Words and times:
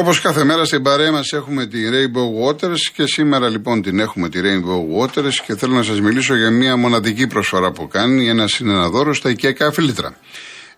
Όπως 0.00 0.20
κάθε 0.20 0.44
μέρα 0.44 0.64
στην 0.64 0.82
παρέα 0.82 1.12
μας 1.12 1.32
έχουμε 1.32 1.66
τη 1.66 1.78
Rainbow 1.92 2.48
Waters 2.48 2.78
και 2.92 3.06
σήμερα 3.06 3.48
λοιπόν 3.48 3.82
την 3.82 3.98
έχουμε 3.98 4.28
τη 4.28 4.40
Rainbow 4.42 5.00
Waters 5.00 5.32
και 5.46 5.56
θέλω 5.56 5.74
να 5.74 5.82
σας 5.82 6.00
μιλήσω 6.00 6.36
για 6.36 6.50
μια 6.50 6.76
μοναδική 6.76 7.26
προσφορά 7.26 7.70
που 7.70 7.88
κάνει 7.88 8.28
ένας 8.28 8.52
συνεναδόρο 8.52 9.14
στα 9.14 9.30
οικιακά 9.30 9.72
φίλτρα. 9.72 10.16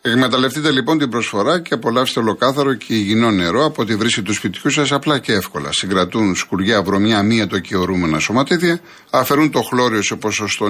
Εκμεταλλευτείτε 0.04 0.70
λοιπόν 0.70 0.98
την 0.98 1.10
προσφορά 1.10 1.60
και 1.60 1.74
απολαύστε 1.74 2.20
ολοκάθαρο 2.20 2.74
και 2.74 2.94
υγιεινό 2.94 3.30
νερό 3.30 3.64
από 3.64 3.84
τη 3.84 3.96
βρύση 3.96 4.22
του 4.22 4.34
σπιτιού 4.34 4.70
σας 4.70 4.92
απλά 4.92 5.18
και 5.18 5.32
εύκολα. 5.32 5.72
Συγκρατούν 5.72 6.34
σκουριά, 6.34 6.82
βρωμιά, 6.82 7.22
μία 7.22 7.46
το 7.46 7.60
ορούμενα 7.78 8.18
σωματίδια, 8.18 8.80
αφαιρούν 9.10 9.50
το 9.50 9.62
χλώριο 9.62 10.02
σε 10.02 10.16
ποσοστό 10.16 10.66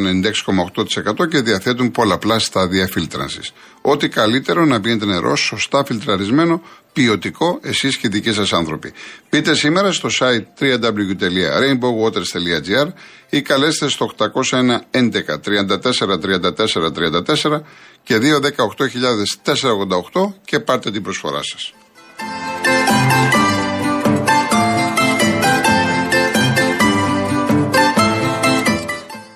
96,8% 1.23 1.29
και 1.29 1.41
διαθέτουν 1.41 1.91
πολλαπλά 1.91 2.39
στάδια 2.39 2.87
φίλτρανσης. 2.87 3.53
Ό,τι 3.81 4.09
καλύτερο 4.09 4.65
να 4.65 4.81
πίνετε 4.81 5.05
νερό 5.05 5.37
σωστά 5.37 5.85
φιλτραρισμένο, 5.85 6.63
ποιοτικό, 6.93 7.59
εσείς 7.63 7.97
και 7.97 8.07
οι 8.07 8.11
δικοί 8.11 8.33
σας 8.33 8.53
άνθρωποι. 8.53 8.93
Πείτε 9.29 9.55
σήμερα 9.55 9.93
στο 9.93 10.09
site 10.19 10.45
www.rainbowwaters.gr 10.61 12.87
ή 13.31 13.43
καλέστε 13.43 13.89
στο 13.89 14.11
801 14.19 14.81
11 14.91 14.91
34 14.91 16.21
34 16.21 16.93
34 16.93 17.61
και 18.03 18.19
218.488 18.19 20.35
και 20.45 20.61
πάρτε 20.61 20.91
την 20.91 21.03
προσφορά 21.03 21.41
σας. 21.43 21.73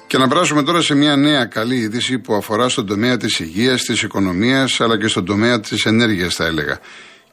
Και 0.07 0.19
να 0.19 0.29
περάσουμε 0.29 0.63
τώρα 0.63 0.83
σε 0.83 0.95
μια 0.95 1.17
νέα 1.17 1.45
καλή 1.45 1.77
είδηση 1.77 2.19
που 2.19 2.35
αφορά 2.35 2.69
στον 2.69 2.87
τομέα 2.87 3.17
της 3.17 3.39
υγείας, 3.39 3.83
της 3.83 4.03
οικονομίας 4.03 4.81
αλλά 4.81 4.99
και 4.99 5.09
στον 5.09 5.25
τομέα 5.25 5.61
της 5.61 5.85
ενέργειας 5.85 6.35
θα 6.35 6.45
έλεγα. 6.45 6.81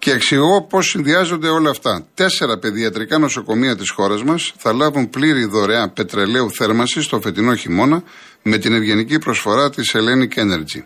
Και 0.03 0.11
εξηγώ 0.11 0.61
πώς 0.61 0.89
συνδυάζονται 0.89 1.47
όλα 1.47 1.69
αυτά. 1.69 2.05
Τέσσερα 2.13 2.57
παιδιατρικά 2.57 3.17
νοσοκομεία 3.17 3.75
της 3.75 3.89
χώρας 3.89 4.23
μας 4.23 4.53
θα 4.57 4.73
λάβουν 4.73 5.09
πλήρη 5.09 5.45
δωρεά 5.45 5.89
πετρελαίου 5.89 6.51
θέρμανση 6.51 7.09
το 7.09 7.19
φετινό 7.21 7.55
χειμώνα 7.55 8.03
με 8.41 8.57
την 8.57 8.73
ευγενική 8.73 9.19
προσφορά 9.19 9.69
της 9.69 9.91
Hellenic 9.93 10.39
Energy. 10.39 10.83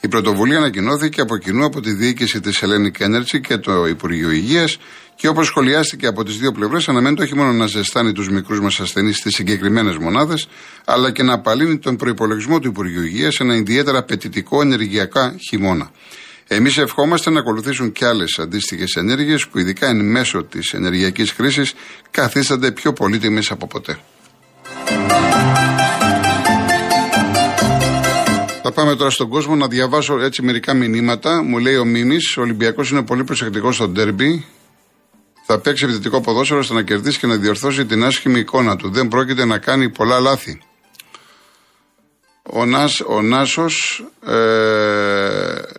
Η 0.00 0.08
πρωτοβουλία 0.08 0.56
ανακοινώθηκε 0.56 1.20
από 1.20 1.36
κοινού 1.36 1.64
από 1.64 1.80
τη 1.80 1.92
διοίκηση 1.92 2.40
της 2.40 2.62
Hellenic 2.62 3.04
Energy 3.06 3.40
και 3.40 3.56
το 3.56 3.86
Υπουργείο 3.86 4.30
Υγείας 4.30 4.78
και 5.14 5.28
όπως 5.28 5.46
σχολιάστηκε 5.46 6.06
από 6.06 6.24
τις 6.24 6.36
δύο 6.36 6.52
πλευρές, 6.52 6.88
αναμένεται 6.88 7.22
όχι 7.22 7.36
μόνο 7.36 7.52
να 7.52 7.66
ζεστάνει 7.66 8.12
τους 8.12 8.28
μικρούς 8.28 8.60
μας 8.60 8.80
ασθενείς 8.80 9.16
στις 9.16 9.34
συγκεκριμένες 9.34 9.96
μονάδες, 9.96 10.48
αλλά 10.84 11.10
και 11.10 11.22
να 11.22 11.32
απαλύνει 11.32 11.78
τον 11.78 11.96
προπολογισμό 11.96 12.58
του 12.58 12.68
Υπουργείου 12.68 13.02
Υγείας 13.02 13.34
σε 13.34 13.42
ένα 13.42 13.54
ιδιαίτερα 13.54 13.98
απαιτητικό 13.98 14.60
ενεργειακά 14.60 15.36
χειμώνα. 15.48 15.90
Εμείς 16.52 16.78
ευχόμαστε 16.78 17.30
να 17.30 17.40
ακολουθήσουν 17.40 17.92
και 17.92 18.06
άλλες 18.06 18.38
αντίστοιχες 18.38 18.96
ενέργειες 18.96 19.46
που 19.46 19.58
ειδικά 19.58 19.86
εν 19.86 20.04
μέσω 20.04 20.44
της 20.44 20.72
ενεργειακής 20.72 21.34
κρίσης 21.34 21.74
καθίστανται 22.10 22.70
πιο 22.70 22.92
πολύτιμες 22.92 23.50
από 23.50 23.66
ποτέ. 23.66 23.98
Θα 28.62 28.72
πάμε 28.72 28.96
τώρα 28.96 29.10
στον 29.10 29.28
κόσμο 29.28 29.54
να 29.56 29.68
διαβάσω 29.68 30.20
έτσι 30.20 30.42
μερικά 30.42 30.74
μηνύματα. 30.74 31.42
Μου 31.42 31.58
λέει 31.58 31.76
ο 31.76 31.84
Μίμης, 31.84 32.36
ο 32.36 32.40
Ολυμπιακός 32.40 32.90
είναι 32.90 33.02
πολύ 33.02 33.24
προσεκτικός 33.24 33.74
στο 33.74 33.88
ντέρμπι. 33.88 34.46
Θα 35.46 35.58
παίξει 35.58 35.84
επιθετικό 35.84 36.20
ποδόσφαιρο 36.20 36.60
ώστε 36.60 36.74
να 36.74 36.82
κερδίσει 36.82 37.18
και 37.18 37.26
να 37.26 37.36
διορθώσει 37.36 37.86
την 37.86 38.04
άσχημη 38.04 38.38
εικόνα 38.38 38.76
του. 38.76 38.90
Δεν 38.90 39.08
πρόκειται 39.08 39.44
να 39.44 39.58
κάνει 39.58 39.90
πολλά 39.90 40.20
λάθη. 40.20 40.60
Ο, 42.42 42.64
Νάς, 42.64 43.00
ο 43.00 43.22
Νάσος, 43.22 44.04
ε, 44.26 44.34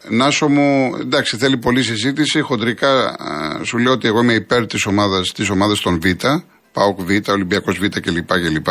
Νάσο 0.09 0.47
μου, 0.47 0.97
εντάξει 0.99 1.37
θέλει 1.37 1.57
πολλή 1.57 1.83
συζήτηση, 1.83 2.41
χοντρικά 2.41 3.15
ε, 3.59 3.63
σου 3.63 3.77
λέω 3.77 3.91
ότι 3.91 4.07
εγώ 4.07 4.21
είμαι 4.21 4.33
υπέρ 4.33 4.65
της 4.65 4.85
ομάδας, 4.85 5.31
της 5.31 5.49
ομάδας 5.49 5.79
των 5.79 5.99
Β, 6.01 6.05
ΠΑΟΚ 6.71 7.01
Β, 7.01 7.29
Ολυμπιακός 7.29 7.77
Β 7.77 7.85
κλπ. 7.99 8.27
κλπ. 8.27 8.67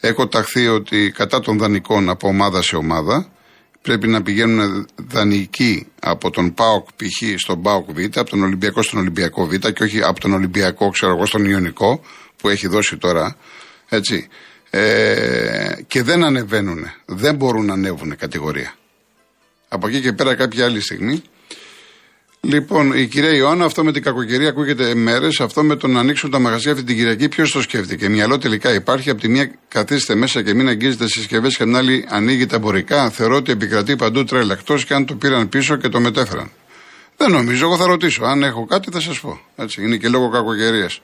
Έχω 0.00 0.28
ταχθεί 0.28 0.66
ότι 0.66 1.12
κατά 1.16 1.40
των 1.40 1.58
δανεικών 1.58 2.10
από 2.10 2.28
ομάδα 2.28 2.62
σε 2.62 2.76
ομάδα, 2.76 3.28
πρέπει 3.82 4.08
να 4.08 4.22
πηγαίνουν 4.22 4.86
δανεικοί 4.96 5.86
από 6.00 6.30
τον 6.30 6.54
ΠΑΟΚ 6.54 6.88
π.χ. 6.96 7.40
στον 7.40 7.62
ΠΑΟΚ 7.62 7.92
Β, 7.92 8.18
από 8.18 8.30
τον 8.30 8.42
Ολυμπιακό 8.42 8.82
στον 8.82 9.00
Ολυμπιακό 9.00 9.46
Β 9.46 9.54
και 9.54 9.82
όχι 9.82 10.02
από 10.02 10.20
τον 10.20 10.32
Ολυμπιακό, 10.32 10.88
ξέρω 10.88 11.12
εγώ, 11.12 11.26
στον 11.26 11.44
Ιωνικό 11.44 12.00
που 12.36 12.48
έχει 12.48 12.68
δώσει 12.68 12.96
τώρα. 12.96 13.36
Έτσι. 13.88 14.28
Ε, 14.70 15.72
και 15.86 16.02
δεν 16.02 16.24
ανεβαίνουν. 16.24 16.90
Δεν 17.04 17.34
μπορούν 17.34 17.64
να 17.64 17.72
ανέβουν 17.72 18.16
κατηγορία. 18.16 18.74
Από 19.68 19.88
εκεί 19.88 20.00
και 20.00 20.12
πέρα 20.12 20.34
κάποια 20.34 20.64
άλλη 20.64 20.80
στιγμή. 20.80 21.22
Λοιπόν, 22.40 22.92
η 22.92 23.06
κυρία 23.06 23.34
Ιωάννα, 23.34 23.64
αυτό 23.64 23.84
με 23.84 23.92
την 23.92 24.02
κακοκαιρία 24.02 24.48
ακούγεται 24.48 24.94
μέρες. 24.94 25.40
Αυτό 25.40 25.62
με 25.62 25.76
το 25.76 25.86
να 25.86 26.00
ανοίξουν 26.00 26.30
τα 26.30 26.38
μαγαζιά 26.38 26.72
αυτή 26.72 26.84
την 26.84 26.96
Κυριακή, 26.96 27.28
ποιος 27.28 27.52
το 27.52 27.62
σκέφτηκε; 27.62 28.08
Μυαλό 28.08 28.38
τελικά 28.38 28.74
υπάρχει. 28.74 29.10
Από 29.10 29.20
τη 29.20 29.28
μία 29.28 29.50
καθίστε 29.68 30.14
μέσα 30.14 30.42
και 30.42 30.54
μην 30.54 30.68
αγγίζετε 30.68 31.08
συσκευές 31.08 31.56
και 31.56 31.64
την 31.64 31.76
άλλη 31.76 32.06
ανοίγει 32.08 32.46
τα 32.46 32.56
εμπορικά. 32.56 33.10
Θεωρώ 33.10 33.36
ότι 33.36 33.52
επικρατεί 33.52 33.96
παντού 33.96 34.24
τρέλα. 34.24 34.52
Εκτός 34.52 34.84
και 34.84 34.94
αν 34.94 35.06
το 35.06 35.14
πήραν 35.14 35.48
πίσω 35.48 35.76
και 35.76 35.88
το 35.88 36.00
μετέφεραν. 36.00 36.50
Δεν 37.16 37.30
νομίζω, 37.30 37.64
εγώ 37.64 37.76
θα 37.76 37.86
ρωτήσω. 37.86 38.24
Αν 38.24 38.42
έχω 38.42 38.66
κάτι 38.66 38.90
θα 38.90 39.00
σας 39.00 39.20
πω. 39.20 39.40
Έτσι, 39.56 39.82
είναι 39.82 39.96
και 39.96 40.08
λόγω 40.08 40.30
κακοκαιρίας. 40.30 41.00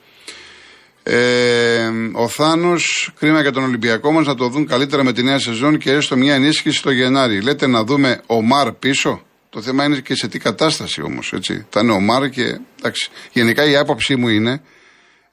Ε, 1.03 1.91
ο 2.13 2.29
Θάνος, 2.29 3.13
κρίμα 3.19 3.41
για 3.41 3.53
τον 3.53 3.65
Ολυμπιακό 3.65 4.13
μας 4.13 4.27
να 4.27 4.35
το 4.35 4.49
δουν 4.49 4.67
καλύτερα 4.67 5.05
με 5.05 5.13
τη 5.13 5.23
νέα 5.23 5.39
σεζόν 5.39 5.79
και 5.79 5.93
έστω 5.93 6.17
μια 6.17 6.35
ενίσχυση 6.35 6.83
το 6.83 6.91
Γενάρη. 6.91 7.41
Λέτε 7.41 7.67
να 7.67 7.85
δούμε 7.85 8.21
ο 8.27 8.43
Μαρ 8.43 8.73
πίσω; 8.73 9.23
Το 9.51 9.63
θέμα 9.63 9.85
είναι 9.85 10.01
και 10.01 10.15
σε 10.15 10.29
τι 10.29 10.39
κατάσταση 10.39 11.03
όμως. 11.03 11.35
Θα 11.71 11.81
είναι 11.81 11.93
ο 11.93 12.01
Μαρ 12.01 12.29
και. 12.29 12.61
Εντάξει. 12.79 13.11
Γενικά 13.33 13.65
η 13.65 13.77
άποψή 13.77 14.17
μου 14.17 14.29
είναι 14.29 14.63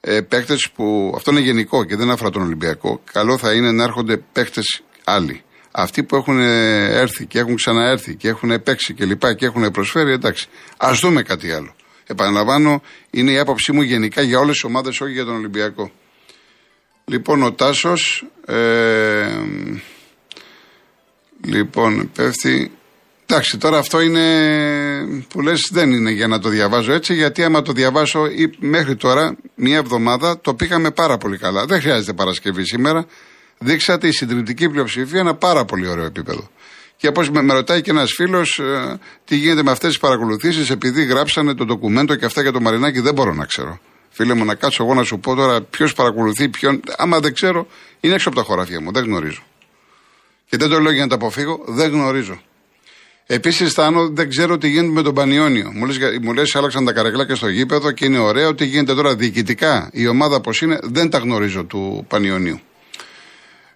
ε, 0.00 0.20
παίχτε 0.20 0.56
που. 0.74 1.12
Αυτό 1.16 1.30
είναι 1.30 1.40
γενικό 1.40 1.84
και 1.84 1.96
δεν 1.96 2.10
αφορά 2.10 2.30
τον 2.30 2.42
Ολυμπιακό. 2.42 3.02
Καλό 3.12 3.38
θα 3.38 3.52
είναι 3.52 3.72
να 3.72 3.82
έρχονται 3.82 4.16
παίχτε 4.32 4.60
άλλοι. 5.04 5.42
Αυτοί 5.70 6.02
που 6.02 6.16
έχουν 6.16 6.38
έρθει 6.40 7.26
και 7.26 7.38
έχουν 7.38 7.56
ξαναέρθει 7.56 8.14
και 8.14 8.28
έχουν 8.28 8.62
παίξει 8.62 8.94
και 8.94 9.04
λοιπά 9.04 9.34
και 9.34 9.46
έχουν 9.46 9.70
προσφέρει, 9.70 10.12
εντάξει. 10.12 10.48
Α 10.76 10.90
δούμε 11.00 11.22
κάτι 11.22 11.52
άλλο. 11.52 11.74
Επαναλαμβάνω, 12.10 12.82
είναι 13.10 13.30
η 13.30 13.38
άποψή 13.38 13.72
μου 13.72 13.82
γενικά 13.82 14.22
για 14.22 14.38
όλες 14.38 14.52
τις 14.52 14.64
ομάδες, 14.64 15.00
όχι 15.00 15.12
για 15.12 15.24
τον 15.24 15.34
Ολυμπιακό. 15.34 15.90
Λοιπόν, 17.04 17.42
ο 17.42 17.52
Τάσος. 17.52 18.26
Ε, 18.46 19.26
λοιπόν, 21.44 22.10
πέφτει. 22.14 22.70
Εντάξει, 23.26 23.58
τώρα 23.58 23.78
αυτό 23.78 24.00
είναι 24.00 24.24
που 25.28 25.40
λες 25.40 25.68
δεν 25.72 25.90
είναι 25.90 26.10
για 26.10 26.26
να 26.26 26.38
το 26.38 26.48
διαβάζω 26.48 26.92
έτσι, 26.92 27.14
γιατί 27.14 27.44
άμα 27.44 27.62
το 27.62 27.72
διαβάσω 27.72 28.26
ή 28.26 28.56
μέχρι 28.58 28.96
τώρα, 28.96 29.36
μία 29.54 29.76
εβδομάδα, 29.76 30.40
το 30.40 30.54
πήγαμε 30.54 30.90
πάρα 30.90 31.16
πολύ 31.16 31.38
καλά. 31.38 31.64
Δεν 31.64 31.80
χρειάζεται 31.80 32.12
Παρασκευή 32.12 32.66
σήμερα. 32.66 33.06
Δείξατε 33.58 34.06
η 34.06 34.12
συντριπτική 34.12 34.68
πλειοψηφία 34.68 35.20
ένα 35.20 35.34
πάρα 35.34 35.64
πολύ 35.64 35.88
ωραίο 35.88 36.04
επίπεδο. 36.04 36.50
Και 37.00 37.08
όπως 37.08 37.30
με, 37.30 37.52
ρωτάει 37.52 37.80
και 37.80 37.90
ένας 37.90 38.12
φίλος, 38.12 38.58
ε, 38.58 38.98
τι 39.24 39.36
γίνεται 39.36 39.62
με 39.62 39.70
αυτές 39.70 39.88
τις 39.88 39.98
παρακολουθήσεις, 39.98 40.70
επειδή 40.70 41.04
γράψανε 41.04 41.54
το 41.54 41.64
ντοκουμέντο 41.64 42.14
και 42.14 42.24
αυτά 42.24 42.42
για 42.42 42.52
το 42.52 42.60
Μαρινάκι, 42.60 43.00
δεν 43.00 43.14
μπορώ 43.14 43.34
να 43.34 43.44
ξέρω. 43.44 43.78
Φίλε 44.10 44.34
μου, 44.34 44.44
να 44.44 44.54
κάτσω 44.54 44.84
εγώ 44.84 44.94
να 44.94 45.02
σου 45.02 45.18
πω 45.18 45.34
τώρα 45.34 45.62
ποιος 45.62 45.92
παρακολουθεί 45.92 46.48
ποιον. 46.48 46.80
Άμα 46.96 47.20
δεν 47.20 47.34
ξέρω, 47.34 47.66
είναι 48.00 48.14
έξω 48.14 48.28
από 48.28 48.38
τα 48.38 48.44
χωράφια 48.44 48.80
μου, 48.80 48.92
δεν 48.92 49.04
γνωρίζω. 49.04 49.42
Και 50.48 50.56
δεν 50.56 50.68
το 50.68 50.80
λέω 50.80 50.92
για 50.92 51.02
να 51.02 51.08
τα 51.08 51.14
αποφύγω, 51.14 51.64
δεν 51.66 51.90
γνωρίζω. 51.90 52.40
Επίσης, 53.26 53.72
Θάνο, 53.72 54.08
δεν 54.08 54.28
ξέρω 54.28 54.58
τι 54.58 54.68
γίνεται 54.68 54.92
με 54.92 55.02
τον 55.02 55.14
Πανιόνιο. 55.14 55.70
Μου 55.74 55.86
λες, 55.86 55.98
μου 56.22 56.32
λες, 56.32 56.54
άλλαξαν 56.54 56.84
τα 56.84 56.92
καρεκλάκια 56.92 57.34
στο 57.34 57.48
γήπεδο 57.48 57.90
και 57.90 58.04
είναι 58.04 58.18
ωραίο. 58.18 58.54
Τι 58.54 58.64
γίνεται 58.64 58.94
τώρα 58.94 59.14
διοικητικά, 59.14 59.90
η 59.92 60.06
ομάδα 60.06 60.40
πώς 60.40 60.60
είναι, 60.60 60.78
δεν 60.82 61.10
τα 61.10 61.18
γνωρίζω 61.18 61.64
του 61.64 62.04
Πανιόνιου. 62.08 62.60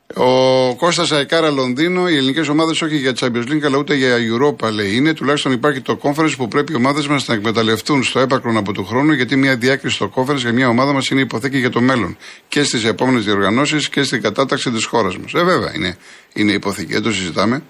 Ο 0.06 0.74
Κώστας 0.76 1.12
Αϊκάρα 1.12 1.50
Λονδίνο, 1.50 2.08
οι 2.08 2.16
ελληνικές 2.16 2.48
ομάδες 2.48 2.82
όχι 2.82 2.96
για 2.96 3.12
Champions 3.18 3.48
League 3.48 3.62
αλλά 3.64 3.78
ούτε 3.78 3.94
για 3.94 4.16
Europa 4.16 4.72
λέει 4.72 4.94
είναι. 4.94 5.12
Τουλάχιστον 5.14 5.52
υπάρχει 5.52 5.80
το 5.80 5.98
conference 6.02 6.34
που 6.36 6.48
πρέπει 6.48 6.72
οι 6.72 6.76
ομάδες 6.76 7.06
μας 7.06 7.28
να 7.28 7.34
εκμεταλλευτούν 7.34 8.02
στο 8.02 8.20
έπακρον 8.20 8.56
από 8.56 8.72
του 8.72 8.84
χρόνου 8.84 9.12
γιατί 9.12 9.36
μια 9.36 9.56
διάκριση 9.56 9.94
στο 9.94 10.12
conference 10.14 10.36
για 10.36 10.52
μια 10.52 10.68
ομάδα 10.68 10.92
μας 10.92 11.08
είναι 11.08 11.20
υποθήκη 11.20 11.58
για 11.58 11.70
το 11.70 11.80
μέλλον 11.80 12.16
και 12.48 12.62
στις 12.62 12.84
επόμενες 12.84 13.24
διοργανώσεις 13.24 13.88
και 13.88 14.02
στην 14.02 14.22
κατάταξη 14.22 14.70
της 14.70 14.84
χώρας 14.84 15.18
μας. 15.18 15.32
Ε, 15.34 15.44
βέβαια 15.44 15.74
είναι, 15.74 15.96
είναι 16.32 16.52
υποθήκη, 16.52 16.92
δεν 16.92 17.02
το 17.02 17.12
συζητάμε. 17.12 17.62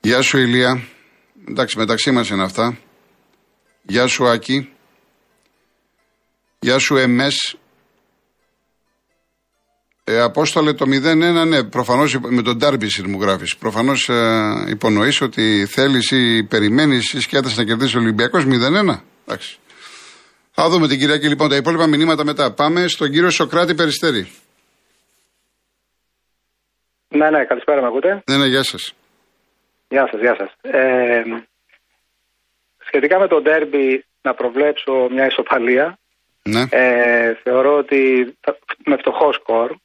Γεια 0.00 0.22
σου 0.22 0.38
Ηλία. 0.38 0.82
Εντάξει, 1.48 1.78
μεταξύ 1.78 2.10
μας 2.10 2.28
είναι 2.28 2.42
αυτά. 2.42 2.78
Γεια 3.82 4.06
σου 4.06 4.28
Άκη. 4.28 4.68
Γεια 6.58 6.78
σου 6.78 6.96
Εμές. 6.96 7.56
Ε, 10.06 10.20
Απόστολε 10.20 10.72
το 10.72 10.84
0-1, 10.88 11.46
ναι, 11.46 11.64
προφανώς 11.64 12.18
με 12.20 12.42
τον 12.42 12.56
Ντάρμπι 12.56 12.86
μου 13.06 13.20
γράφεις. 13.20 13.56
Προφανώς 13.56 14.08
ε, 14.08 14.64
υπονοείς 14.68 15.20
ότι 15.20 15.66
θέλεις 15.66 16.10
ή 16.10 16.44
περιμένεις 16.44 17.12
ή 17.12 17.20
σκέφτεσαι 17.20 17.60
να 17.60 17.66
κερδίσει 17.66 17.96
ο 17.96 18.00
Ολυμπιακός 18.00 18.44
0-1. 18.44 19.00
Εντάξει. 19.26 19.58
Θα 20.50 20.68
δούμε 20.68 20.88
την 20.88 20.98
Κυριακή 20.98 21.28
λοιπόν 21.28 21.48
τα 21.48 21.56
υπόλοιπα 21.56 21.86
μηνύματα 21.86 22.24
μετά. 22.24 22.52
Πάμε 22.52 22.88
στον 22.88 23.10
κύριο 23.10 23.30
Σοκράτη 23.30 23.74
Περιστέρη. 23.74 24.30
Ναι, 27.08 27.30
ναι, 27.30 27.44
καλησπέρα, 27.44 27.80
με 27.80 27.86
ακούτε; 27.86 28.22
Ναι, 28.26 28.36
ναι, 28.36 28.46
γεια 28.46 28.62
σας. 28.62 28.94
Γεια 29.88 30.08
σας, 30.10 30.20
γεια 30.20 30.36
σας. 30.38 30.72
Ε, 30.72 31.22
σχετικά 32.86 33.18
με 33.18 33.28
το 33.28 33.40
ντέρμπι, 33.40 34.04
να 34.22 34.34
προβλέψω 34.34 35.08
μια 35.10 35.26
ισοπαλία. 35.26 35.98
Ναι. 36.42 36.62
Ε, 36.70 37.34
θεωρώ 37.42 37.76
ότι 37.76 38.34
θα, 38.40 38.58
με 38.84 38.96
φτωχό 38.96 39.32
σκορ. 39.32 39.76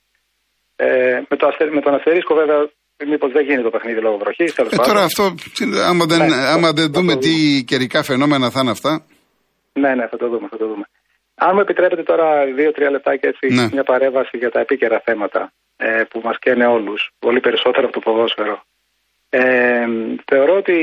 Ε, 0.85 1.21
με, 1.29 1.35
το 1.37 1.47
αστε, 1.47 1.63
με 1.71 1.81
τον 1.81 1.93
αστερίσκο 1.93 2.35
βέβαια 2.35 2.69
μήπως 3.05 3.31
δεν 3.31 3.43
γίνει 3.45 3.63
το 3.63 3.69
παιχνίδι 3.69 4.01
λόγω 4.01 4.17
βροχής. 4.17 4.57
Ε, 4.57 4.63
τώρα 4.75 5.03
αυτό, 5.03 5.23
άμα 5.89 6.05
δεν, 6.05 6.17
Ναι, 6.17 6.35
άμα 6.35 6.71
δεν 6.71 6.85
θα 6.85 6.91
δούμε 6.99 7.13
το 7.13 7.19
τι 7.19 7.63
καιρικά 7.67 8.03
φαινόμενα 8.03 8.49
θα 8.49 8.59
είναι 8.61 8.71
αυτά. 8.71 9.05
Ναι, 9.73 9.95
ναι, 9.95 10.07
θα 10.07 10.17
το 10.17 10.27
δούμε, 10.29 10.47
θα 10.51 10.57
το 10.57 10.67
δούμε. 10.67 10.85
Αν 11.35 11.51
μου 11.53 11.59
επιτρέπετε 11.59 12.03
τώρα 12.03 12.45
δύο-τρία 12.55 12.89
λεπτάκια 12.89 13.29
έτσι, 13.29 13.55
Ναι. 13.55 13.67
μια 13.71 13.83
παρέμβαση 13.83 14.37
για 14.37 14.51
τα 14.51 14.59
επίκαιρα 14.59 15.01
θέματα 15.05 15.51
ε, 15.77 16.03
που 16.09 16.21
μας 16.23 16.39
καίνε 16.39 16.65
όλους, 16.65 17.11
πολύ 17.19 17.39
περισσότερο 17.39 17.85
από 17.87 17.93
το 17.93 17.99
ποδόσφαιρο. 17.99 18.63
Ε, 19.29 19.85
θεωρώ 20.25 20.55
ότι 20.55 20.77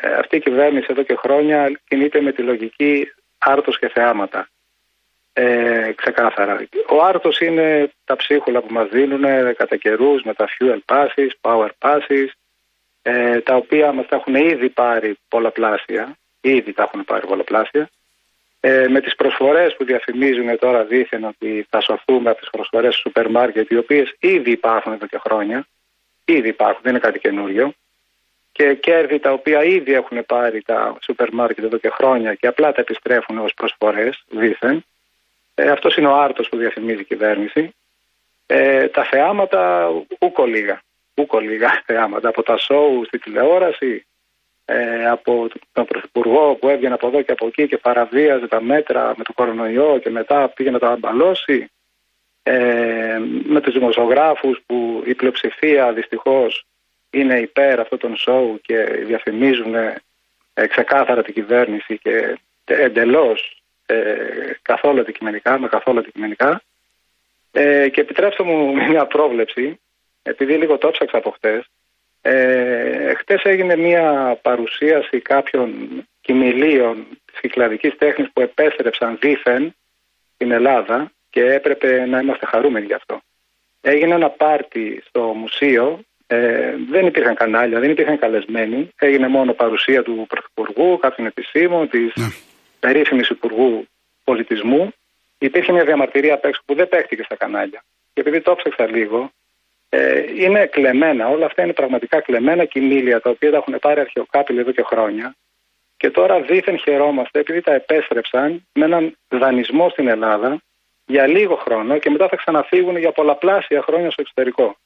ε, 0.00 0.08
αυτή 0.22 0.36
η 0.36 0.40
κυβέρνηση 0.40 0.86
εδώ 0.90 1.02
και 1.02 1.16
χρόνια 1.22 1.80
κινείται 1.88 2.20
με 2.20 2.32
τη 2.32 2.42
λογική 2.42 3.12
άρτος 3.38 3.78
και 3.78 3.88
θεάματα. 3.94 4.48
Ε, 5.40 5.92
ξεκάθαρα. 5.96 6.68
Ο 6.88 7.02
άρτος 7.02 7.40
είναι 7.40 7.92
τα 8.04 8.16
ψίχουλα 8.16 8.60
που 8.60 8.72
μας 8.72 8.88
δίνουν 8.88 9.54
κατά 9.56 9.76
καιρούς 9.76 10.22
με 10.22 10.34
τα 10.34 10.48
fuel 10.48 10.78
passes, 10.84 11.28
power 11.40 11.68
passes, 11.78 12.26
ε, 13.02 13.40
τα 13.40 13.54
οποία 13.56 13.92
μας 13.92 14.06
τα 14.06 14.16
έχουν 14.16 14.34
ήδη 14.34 14.68
πάρει 14.68 15.18
πολλαπλάσια, 15.28 16.16
ήδη 16.40 16.72
τα 16.72 16.82
έχουν 16.82 17.04
πάρει 17.04 17.26
πολλαπλάσια, 17.26 17.90
ε, 18.60 18.88
με 18.88 19.00
τις 19.00 19.14
προσφορές 19.16 19.76
που 19.76 19.84
διαφημίζουν 19.84 20.58
τώρα 20.58 20.84
δήθεν 20.84 21.24
ότι 21.24 21.66
θα 21.70 21.80
σωθούμε 21.80 22.30
από 22.30 22.40
τις 22.40 22.50
προσφορές 22.50 22.94
του 22.94 23.00
σούπερ 23.00 23.30
μάρκετ, 23.30 23.70
οι 23.70 23.76
οποίες 23.76 24.16
ήδη 24.20 24.50
υπάρχουν 24.50 24.92
εδώ 24.92 25.06
και 25.06 25.18
χρόνια, 25.18 25.66
ήδη 26.24 26.48
υπάρχουν, 26.48 26.80
δεν 26.82 26.92
είναι 26.92 27.00
κάτι 27.00 27.18
καινούριο, 27.18 27.72
και 28.52 28.74
κέρδη 28.74 29.18
τα 29.18 29.32
οποία 29.32 29.64
ήδη 29.64 29.92
έχουν 29.92 30.26
πάρει 30.26 30.62
τα 30.62 30.96
σούπερ 31.02 31.32
μάρκετ 31.32 31.64
εδώ 31.64 31.76
και 31.76 31.90
χρόνια 31.90 32.34
και 32.34 32.46
απλά 32.46 32.72
τα 32.72 32.80
επιστρέφουν 32.80 33.38
ως 33.38 33.54
προσφορές 33.54 34.22
δήθεν. 34.28 34.84
Ε, 35.60 35.70
αυτός 35.70 35.96
είναι 35.96 36.06
ο 36.06 36.14
άρτος 36.14 36.48
που 36.48 36.56
διαφημίζει 36.56 37.00
η 37.00 37.04
κυβέρνηση. 37.04 37.74
Ε, 38.46 38.88
τα 38.88 39.04
θεάματα 39.04 39.90
ούκο 40.18 40.46
λίγα. 40.46 40.80
Ούκο 41.14 41.38
λίγα 41.38 41.82
θεάματα. 41.86 42.28
Από 42.28 42.42
τα 42.42 42.56
σοου 42.56 43.04
στη 43.04 43.18
τηλεόραση, 43.18 44.06
ε, 44.64 45.08
από 45.08 45.48
τον 45.72 45.84
Πρωθυπουργό 45.84 46.54
που 46.54 46.68
έβγαινε 46.68 46.94
από 46.94 47.06
εδώ 47.06 47.22
και 47.22 47.32
από 47.32 47.46
εκεί 47.46 47.68
και 47.68 47.76
παραβίαζε 47.76 48.46
τα 48.46 48.60
μέτρα 48.62 49.14
με 49.16 49.24
το 49.24 49.32
κορονοϊό 49.32 49.98
και 50.02 50.10
μετά 50.10 50.48
πήγε 50.48 50.70
να 50.70 50.78
τα 50.78 50.88
αμπαλώσει. 50.88 51.70
Ε, 52.42 53.18
με 53.44 53.60
τους 53.60 53.72
δημοσιογράφους 53.72 54.60
που 54.66 55.02
η 55.06 55.14
πλειοψηφία 55.14 55.92
δυστυχώς 55.92 56.66
είναι 57.10 57.38
υπέρ 57.38 57.80
αυτών 57.80 57.98
των 57.98 58.16
σοου 58.16 58.60
και 58.62 58.76
διαφημίζουν 58.82 59.74
ε, 59.74 60.66
ξεκάθαρα 60.66 61.22
την 61.22 61.34
κυβέρνηση 61.34 61.98
και 61.98 62.38
εντελώς 62.64 63.57
ε, 63.90 64.50
καθόλου 64.62 65.00
αντικειμενικά, 65.00 65.58
με 65.58 65.68
καθόλου 65.68 65.98
αντικειμενικά. 65.98 66.62
Ε, 67.52 67.88
και 67.88 68.00
επιτρέψτε 68.00 68.42
μου 68.42 68.74
μια 68.90 69.06
πρόβλεψη, 69.06 69.80
επειδή 70.22 70.56
λίγο 70.56 70.78
το 70.78 70.90
ψάξα 70.90 71.16
από 71.16 71.30
χτες, 71.30 71.68
ε, 72.22 73.14
χτες 73.14 73.42
έγινε 73.42 73.76
μια 73.76 74.38
παρουσίαση 74.42 75.20
κάποιων 75.20 75.72
κοιμηλίων 76.20 77.06
της 77.24 77.40
κυκλαδικής 77.40 77.96
τέχνης 77.98 78.30
που 78.32 78.40
επέστρεψαν 78.40 79.18
δήθεν 79.20 79.74
στην 80.34 80.50
Ελλάδα 80.50 81.12
και 81.30 81.44
έπρεπε 81.52 82.06
να 82.06 82.20
είμαστε 82.20 82.46
χαρούμενοι 82.46 82.86
γι' 82.86 82.92
αυτό. 82.92 83.20
Έγινε 83.80 84.14
ένα 84.14 84.30
πάρτι 84.30 85.02
στο 85.06 85.20
μουσείο, 85.20 86.00
ε, 86.26 86.74
δεν 86.90 87.06
υπήρχαν 87.06 87.34
κανάλια, 87.34 87.80
δεν 87.80 87.90
υπήρχαν 87.90 88.18
καλεσμένοι, 88.18 88.90
έγινε 88.98 89.28
μόνο 89.28 89.52
παρουσία 89.52 90.02
του 90.02 90.26
Πρωθυπουργού, 90.28 90.98
κάποιων 90.98 91.26
επισήμων, 91.26 91.88
της 91.88 92.12
Ναι. 92.14 92.26
Περίφημης 92.80 93.28
Υπουργού 93.28 93.86
Πολιτισμού. 94.24 94.92
Υπήρχε 95.38 95.72
μια 95.72 95.84
διαμαρτυρία 95.84 96.34
απ' 96.34 96.44
έξω 96.44 96.62
που 96.64 96.74
δεν 96.74 96.88
παίχτηκε 96.88 97.22
στα 97.22 97.36
κανάλια. 97.36 97.84
Και 98.12 98.20
επειδή 98.20 98.40
το 98.40 98.54
ψάξα 98.54 98.86
λίγο, 98.86 99.30
ε, 99.88 100.24
είναι 100.36 100.66
κλεμμένα. 100.66 101.28
Όλα 101.28 101.46
αυτά 101.46 101.62
είναι 101.62 101.72
πραγματικά 101.72 102.20
κλεμμένα 102.20 102.64
κοιμήλια 102.64 103.20
τα 103.20 103.30
οποία 103.30 103.50
τα 103.50 103.56
έχουν 103.56 103.78
πάρει 103.78 104.00
αρχαιοκάπηλοι 104.00 104.60
εδώ 104.60 104.72
και 104.72 104.82
χρόνια. 104.82 105.36
Και 105.96 106.10
τώρα 106.10 106.40
δήθεν 106.40 106.78
χαιρόμαστε 106.78 107.38
επειδή 107.38 107.60
τα 107.60 107.72
επέστρεψαν 107.72 108.66
με 108.72 108.84
έναν 108.84 109.16
δανεισμό 109.28 109.88
στην 109.88 110.08
Ελλάδα 110.08 110.62
για 111.06 111.26
λίγο 111.26 111.56
χρόνο 111.56 111.98
και 111.98 112.10
μετά 112.10 112.28
θα 112.28 112.36
ξαναφύγουν 112.36 112.96
για 112.96 113.12
πολλαπλάσια 113.12 113.82
χρόνια 113.82 114.10
στο 114.10 114.20
εξωτερικό. 114.20 114.76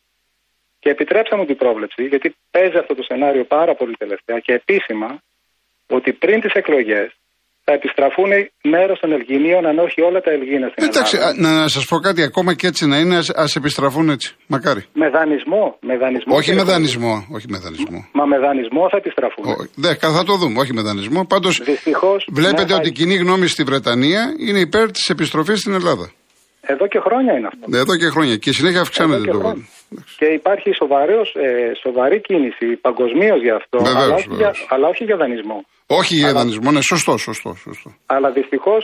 Και 0.78 0.90
επιτρέψα 0.90 1.36
μου 1.36 1.44
την 1.44 1.56
πρόβλεψη, 1.56 2.06
γιατί 2.06 2.36
παίζει 2.50 2.76
αυτό 2.76 2.94
το 2.94 3.02
σενάριο 3.02 3.44
πάρα 3.44 3.74
πολύ 3.74 3.96
τελευταία 3.96 4.38
και 4.38 4.52
επίσημα, 4.52 5.22
ότι 5.86 6.12
πριν 6.12 6.40
τις 6.40 6.52
εκλογές 6.52 7.12
θα 7.72 7.78
επιστραφούν 7.80 8.30
μέρος 8.74 8.98
των 9.00 9.12
Ελγινίων, 9.12 9.66
αν 9.66 9.78
όχι 9.78 10.00
όλα 10.08 10.20
τα 10.20 10.30
Ελγίνα 10.30 10.68
στην 10.72 10.84
Εντάξει, 10.88 11.16
Ελλάδα. 11.16 11.48
α, 11.48 11.62
να 11.62 11.68
σας 11.68 11.84
πω 11.84 11.96
κάτι 11.98 12.22
ακόμα 12.22 12.54
και 12.54 12.66
έτσι 12.66 12.86
να 12.86 12.96
είναι, 12.98 13.18
ας 13.44 13.56
επιστραφούν 13.56 14.08
έτσι. 14.08 14.34
Μακάρι. 14.46 14.82
Με 14.92 15.08
δανεισμό, 15.08 15.76
με 15.80 15.96
δανεισμό. 16.02 16.34
Όχι 16.36 16.50
με 16.50 16.56
κύριε 16.56 16.72
δανεισμό. 16.72 17.26
Όχι 17.36 17.46
με 17.48 17.58
δανεισμό. 17.58 17.98
Μα 18.12 18.24
με 18.24 18.38
δανεισμό 18.38 18.88
θα 18.90 18.96
επιστραφούν. 18.96 19.44
Ο- 19.50 19.66
Ναι, 19.74 19.94
κα- 19.94 20.12
θα 20.12 20.24
το 20.24 20.34
δούμε. 20.36 20.60
Όχι 20.60 20.72
με 20.72 20.82
δανεισμό. 20.82 21.24
Πάντως 21.26 21.60
Δυστυχώς. 21.64 22.28
βλέπετε 22.32 22.74
ότι 22.74 22.88
η 22.88 22.92
κοινή 22.92 23.14
γνώμη 23.14 23.46
στη 23.46 23.62
Βρετανία 23.62 24.22
είναι 24.46 24.58
υπέρ 24.58 24.90
της 24.90 25.08
επιστροφής 25.10 25.58
στην 25.60 25.72
Ελλάδα. 25.74 26.10
Εδώ 26.60 26.86
και 26.86 26.98
χρόνια 27.06 27.32
είναι 27.38 27.46
αυτό. 27.52 27.76
Εδώ 27.78 27.96
και 27.96 28.08
χρόνια. 28.08 28.36
Και 28.36 28.52
συνέχεια 28.52 28.80
αυξάνεται 28.80 29.16
Εδώ 29.16 29.24
και 29.24 29.30
το. 29.32 29.38
χρόνια. 29.38 29.64
Και 30.18 30.24
υπάρχει 30.38 30.70
σοβαρός, 30.80 31.28
ε, 31.34 31.72
σοβαρή 31.84 32.20
κίνηση 32.20 32.66
παγκοσμίως 32.84 33.40
για 33.46 33.54
αυτό, 33.60 33.78
Βεβαίως, 33.78 34.02
αλλά, 34.04 34.14
όχι 34.14 34.26
για, 34.28 34.36
βεβαίως. 34.36 34.66
αλλά 34.74 34.86
όχι 34.88 35.04
για 35.04 35.16
δανεισμό. 35.16 35.58
Όχι 35.86 36.14
για 36.14 36.28
Αλλά- 36.28 36.38
δανεισμό, 36.38 36.70
ναι, 36.70 36.80
σωστό, 36.80 37.16
σωστό. 37.16 37.50
σωστό. 37.54 37.88
Αλλά 38.06 38.30
δυστυχώς 38.30 38.82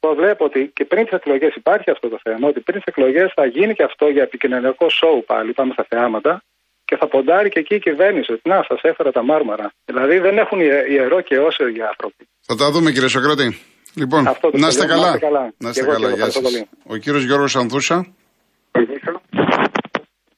προβλέπω 0.00 0.44
ότι 0.44 0.70
και 0.76 0.84
πριν 0.84 1.02
τις 1.04 1.12
εκλογές 1.12 1.54
υπάρχει 1.54 1.90
αυτό 1.90 2.08
το 2.08 2.18
θέμα, 2.22 2.48
ότι 2.48 2.60
πριν 2.60 2.76
τις 2.80 2.86
εκλογές 2.92 3.32
θα 3.34 3.44
γίνει 3.46 3.72
και 3.74 3.82
αυτό 3.90 4.06
για 4.08 4.22
επικοινωνιακό 4.22 4.86
σοου 4.90 5.24
πάλι, 5.26 5.52
πάμε 5.52 5.72
στα 5.72 5.84
θεάματα, 5.88 6.42
και 6.88 6.96
θα 6.96 7.06
ποντάρει 7.08 7.48
και 7.48 7.58
εκεί 7.58 7.74
η 7.74 7.78
κυβέρνηση 7.78 8.32
ότι 8.32 8.48
να, 8.48 8.64
σας 8.68 8.80
έφερα 8.82 9.10
τα 9.12 9.22
μάρμαρα. 9.24 9.72
Δηλαδή 9.84 10.18
δεν 10.18 10.38
έχουν 10.38 10.60
ιε- 10.60 10.86
ιερό 10.90 11.20
και 11.20 11.38
όσιο 11.38 11.66
οι 11.68 11.80
άνθρωποι. 11.90 12.28
Θα 12.48 12.54
τα 12.56 12.70
δούμε 12.70 12.90
κύριε 12.90 13.08
Σοκράτη. 13.08 13.58
Λοιπόν, 13.94 14.26
Αυτό 14.26 14.50
το 14.50 14.58
να 14.58 14.66
είστε 14.68 14.86
θέλω, 14.86 14.92
να 14.94 14.98
καλά. 15.02 15.14
είστε 15.14 15.26
καλά. 15.26 15.52
Να 15.58 15.68
είστε 15.68 15.80
Και 15.82 15.86
εγώ, 15.86 15.92
καλά. 15.96 15.98
και 15.98 16.06
εγώ, 16.06 16.16
Γεια 16.16 16.26
ευχαριστώ 16.26 16.40
σας. 16.40 16.50
πολύ. 16.50 16.94
Ο 16.94 16.96
κύριος 17.02 17.22
Γιώργος 17.24 17.56
Ανθούσα. 17.56 18.06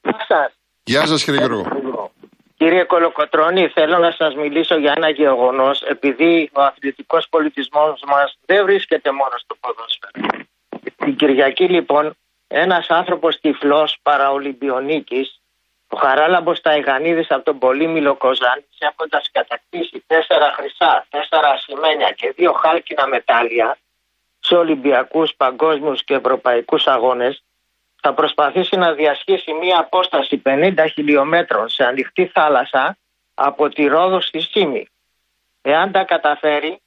Γεια 0.09 0.25
σας. 0.27 0.53
Γεια 0.83 1.05
σας 1.05 1.23
κύριε 1.23 1.39
Γιώργο. 1.39 2.11
Κύριε 2.57 2.83
Κολοκοτρώνη, 2.83 3.67
θέλω 3.67 3.97
να 3.97 4.11
σας 4.11 4.35
μιλήσω 4.35 4.77
για 4.77 4.93
ένα 4.95 5.09
γεγονός, 5.09 5.81
επειδή 5.81 6.49
ο 6.53 6.61
αθλητικός 6.61 7.27
πολιτισμός 7.29 8.01
μας 8.07 8.37
δεν 8.45 8.65
βρίσκεται 8.65 9.11
μόνο 9.11 9.35
στο 9.37 9.55
ποδόσφαιρο. 9.59 10.45
Την 10.95 11.15
Κυριακή 11.15 11.63
λοιπόν, 11.63 12.15
ένας 12.47 12.87
άνθρωπος 12.89 13.39
τυφλός 13.39 13.97
παραολυμπιονίκης, 14.01 15.41
ο 15.87 15.97
Χαράλαμπος 15.97 16.61
Ταϊγανίδης 16.61 17.31
από 17.31 17.43
τον 17.43 17.57
Πολύμιλο 17.59 18.15
Κοζάνης, 18.15 18.77
έχοντας 18.77 19.29
κατακτήσει 19.31 20.03
τέσσερα 20.07 20.53
χρυσά, 20.57 21.05
τέσσερα 21.09 21.49
ασημένια 21.49 22.11
και 22.11 22.33
δύο 22.35 22.51
χάλκινα 22.51 23.07
μετάλλια 23.07 23.77
σε 24.39 24.55
Ολυμπιακούς, 24.55 25.33
παγκόσμιους 25.37 26.03
και 26.03 26.13
ευρωπαϊκούς 26.13 26.87
αγώνες, 26.87 27.43
θα 28.01 28.13
προσπαθήσει 28.13 28.75
να 28.75 28.93
διασχίσει 28.93 29.53
μία 29.53 29.79
απόσταση 29.79 30.41
50 30.45 30.85
χιλιόμετρων 30.93 31.69
σε 31.69 31.83
ανοιχτή 31.83 32.25
θάλασσα 32.25 32.97
από 33.33 33.69
τη 33.69 33.85
Ρόδο 33.85 34.21
στη 34.21 34.39
Σύμη. 34.39 34.87
Εάν 35.61 35.91
τα 35.91 36.03
καταφέρει, 36.03 36.81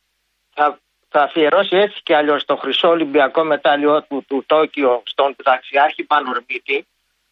θα, 0.54 0.78
θα 1.08 1.22
αφιερώσει 1.22 1.76
έτσι 1.76 2.00
και 2.02 2.16
αλλιώς 2.16 2.44
το 2.44 2.56
χρυσό 2.56 2.88
Ολυμπιακό 2.88 3.44
μετάλλιο 3.44 4.02
του, 4.02 4.24
του 4.28 4.44
Τόκιο 4.46 5.02
στον 5.04 5.36
ταξιάρχη 5.44 6.02
Πανορμίτη 6.02 6.86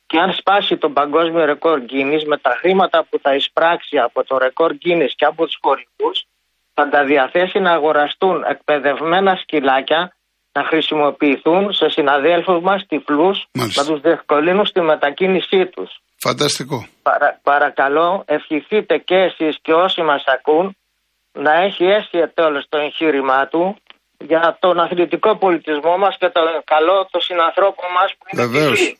και 0.07 0.19
αν 0.19 0.33
σπάσει 0.33 0.77
τον 0.77 0.93
παγκόσμιο 0.93 1.45
ρεκόρ 1.45 1.83
Guinness 1.91 2.23
με 2.27 2.39
τα 2.39 2.51
χρήματα 2.51 3.05
που 3.05 3.19
θα 3.23 3.35
εισπράξει 3.35 3.99
από 3.99 4.25
το 4.25 4.39
ρεκόρ 4.39 4.75
Guinness 4.85 5.11
και 5.17 5.25
από 5.25 5.47
τους 5.47 5.59
χορηγούς 5.63 6.27
θα 6.75 6.89
τα 6.89 7.05
διαθέσει 7.05 7.59
να 7.59 7.71
αγοραστούν 7.71 8.45
εκπαιδευμένα 8.49 9.37
σκυλάκια 9.37 10.15
να 10.53 10.63
χρησιμοποιηθούν 10.65 11.73
σε 11.73 11.89
συναδέλφους 11.89 12.61
μας 12.63 12.87
τυφλούς 12.89 13.47
Μάλιστα. 13.53 13.83
να 13.83 13.89
τους 13.89 14.01
διευκολύνουν 14.01 14.67
στη 14.67 14.81
μετακίνησή 14.81 15.67
τους. 15.67 15.91
Φανταστικό. 16.17 16.87
Παρα- 17.03 17.41
παρακαλώ 17.43 18.25
ευχηθείτε 18.27 18.97
και 18.99 19.15
εσείς 19.17 19.59
και 19.63 19.73
όσοι 19.73 20.03
μας 20.03 20.23
ακούν 20.27 20.77
να 21.33 21.53
έχει 21.67 21.85
αίσια 21.85 22.33
τέλος 22.35 22.67
το 22.69 22.79
εγχείρημά 22.79 23.47
του 23.47 23.77
για 24.19 24.57
τον 24.61 24.81
αθλητικό 24.81 25.37
πολιτισμό 25.37 25.97
μας 25.99 26.17
και 26.21 26.29
τον 26.29 26.45
καλό 26.65 27.09
των 27.11 27.21
συνανθρώπων 27.21 27.89
μας 28.01 28.11
που 28.19 28.25
είναι 28.33 28.43
Βεβαίως. 28.47 28.79
τυφλοί. 28.79 28.99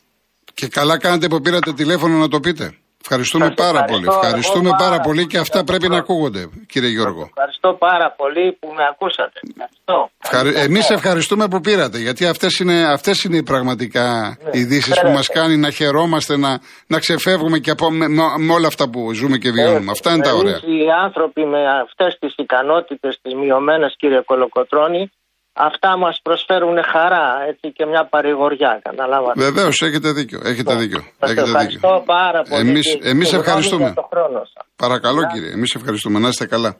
Και 0.53 0.67
καλά 0.67 0.97
κάνετε 0.99 1.27
που 1.27 1.41
πήρατε 1.41 1.73
τηλέφωνο 1.73 2.17
να 2.17 2.27
το 2.27 2.39
πείτε. 2.39 2.75
Ευχαριστούμε 3.05 3.45
Σας 3.45 3.53
πάρα 3.55 3.69
ευχαριστώ 3.79 3.93
πολύ. 3.93 4.17
Ευχαριστούμε 4.23 4.67
εγώ 4.69 4.75
πάρα 4.83 4.89
πάρα 4.91 5.01
πολύ 5.07 5.15
πολύ 5.21 5.27
και 5.31 5.37
αυτά 5.45 5.57
για 5.57 5.65
τον 5.65 5.69
πρέπει 5.71 5.87
να 5.95 5.99
χρόνο. 6.01 6.05
ακούγονται, 6.07 6.41
κύριε 6.71 6.89
Γιώργο. 6.89 7.23
Ευχαριστώ 7.35 7.69
πάρα 7.87 8.07
πολύ 8.21 8.45
που 8.59 8.67
με 8.77 8.83
ακούσατε. 8.91 9.37
Ευχαριστώ. 9.53 9.97
Ευχαρι... 10.25 10.49
Εμείς 10.67 10.89
ευχαριστούμε 10.89 11.47
που 11.47 11.59
πήρατε, 11.67 11.97
γιατί 11.97 12.25
αυτές 12.33 12.59
είναι, 12.59 12.77
αυτές 12.97 13.23
είναι 13.23 13.37
οι 13.37 13.43
πραγματικά 13.43 14.05
Ναι, 14.43 14.59
ειδήσεις 14.59 14.85
που 14.87 14.91
ξέρετε. 14.91 15.13
μας 15.17 15.27
κάνει 15.27 15.55
να 15.57 15.69
χαιρόμαστε, 15.71 16.37
να, 16.37 16.51
να 16.87 16.97
ξεφεύγουμε 16.99 17.57
και 17.59 17.71
από, 17.71 17.91
με, 17.91 18.07
με- 18.07 18.35
με 18.37 18.53
όλα 18.53 18.67
αυτά 18.67 18.89
που 18.89 19.13
ζούμε 19.13 19.37
και 19.37 19.51
βιώνουμε. 19.51 19.91
Αυτά 19.91 20.13
είναι 20.13 20.23
τα 20.23 20.33
ωραία. 20.33 20.59
Εμείς 20.63 20.83
οι 20.85 20.89
άνθρωποι 21.05 21.45
με 21.45 21.61
αυτές 21.85 22.17
τις 22.19 22.33
ικανότητες, 22.37 23.19
τις 23.21 23.33
μειωμένες 23.33 23.93
κύριε 23.97 24.21
Κολοκοτρώνη, 24.25 25.11
αυτά 25.53 25.97
μας 25.97 26.19
προσφέρουν 26.23 26.83
χαρά 26.83 27.27
έτσι, 27.47 27.71
και 27.71 27.85
μια 27.85 28.05
παρηγοριά, 28.05 28.79
καταλάβατε. 28.83 29.41
Βεβαίως, 29.43 29.81
έχετε 29.81 30.11
δίκιο. 30.11 30.39
Έχετε 30.43 30.75
δίκιο. 30.75 30.99
Σας 31.19 31.29
Έχετε 31.31 31.41
ευχαριστώ 31.41 31.87
δίκιο. 31.89 32.03
πάρα 32.05 32.41
πολύ. 32.49 32.69
Εμείς, 32.69 32.85
και 33.01 33.09
εμείς 33.09 33.27
συγγνώμη 33.27 33.47
ευχαριστούμε. 33.47 33.83
για 33.85 33.93
το 33.93 34.07
χρόνο 34.11 34.39
σας. 34.53 34.65
Παρακαλώ 34.75 35.21
κύριε, 35.31 35.51
εμείς 35.51 35.75
ευχαριστούμε. 35.75 36.19
Να 36.19 36.27
είστε 36.27 36.45
καλά. 36.45 36.75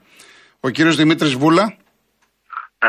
Ο 0.60 0.68
κύριος 0.68 0.96
Δημήτρης 0.96 1.34
Βούλα, 1.34 1.64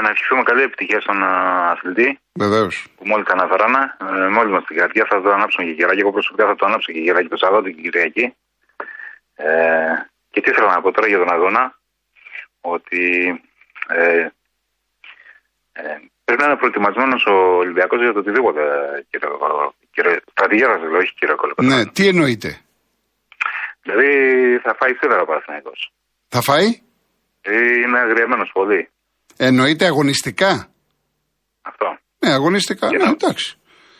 Να 0.03 0.09
ευχηθούμε 0.09 0.43
καλή 0.43 0.61
επιτυχία 0.61 0.99
στον 1.05 1.23
α, 1.23 1.31
αθλητή 1.73 2.19
βεβαίως. 2.43 2.73
που 2.97 3.03
μόλις 3.07 3.27
αναφέραμε. 3.35 3.79
Ε, 4.25 4.27
με 4.33 4.37
όλη 4.41 4.51
μας 4.55 4.63
την 4.69 4.77
καρδιά 4.77 5.03
θα 5.09 5.21
το 5.21 5.29
ανάψουμε 5.37 5.63
και 5.67 5.73
γεράκι. 5.77 5.99
Εγώ 5.99 6.11
προσωπικά 6.11 6.45
θα 6.49 6.55
το 6.55 6.65
ανάψω 6.65 6.91
και 6.93 6.99
γεράκι 6.99 7.27
το 7.33 7.37
Σαββάτο 7.37 7.69
και 7.69 7.81
Κυριακή. 7.85 8.25
Ε, 9.35 9.45
και 10.31 10.41
τι 10.41 10.49
ήθελα 10.51 10.69
να 10.75 10.81
πω 10.81 10.91
τώρα 10.91 11.07
για 11.07 11.17
τον 11.23 11.31
αγώνα, 11.35 11.63
ότι 12.61 13.03
ε, 13.87 14.27
ε, 15.79 15.81
πρέπει 16.25 16.41
να 16.41 16.47
είναι 16.47 16.59
προετοιμασμένος 16.61 17.21
ο 17.33 17.35
Ολυμπιακός 17.63 17.99
για 18.03 18.13
το 18.15 18.19
οτιδήποτε, 18.23 18.61
κύριε 19.09 19.27
Κολοκοτρώνη. 19.31 19.71
Κύριε, 19.95 20.15
στρατηγέρα 20.33 20.73
σα 20.79 20.85
λέω, 20.91 21.01
όχι 21.03 21.13
κύριε 21.19 21.35
Κολοκοτρώνη. 21.41 21.69
Ναι, 21.73 21.85
τι 21.95 22.03
εννοείτε; 22.11 22.49
Δηλαδή 23.83 24.09
θα 24.63 24.71
φάει 24.79 24.93
σίδερα 24.99 25.21
ο 25.21 25.25
Παναθηναϊκός. 25.31 25.79
Θα 26.33 26.41
φάει, 26.41 26.67
Ε, 27.45 27.55
Είναι 27.83 27.99
αγριεμένος 27.99 28.49
πολύ. 28.53 28.89
εννοείται 29.47 29.85
αγωνιστικά; 29.85 30.51
Αυτό. 31.61 31.87
Ναι, 32.19 32.29
αγωνιστικά. 32.39 32.87
Και 32.89 32.97
Ναι, 32.97 33.03
να- 33.03 33.09
εντάξει. 33.19 33.47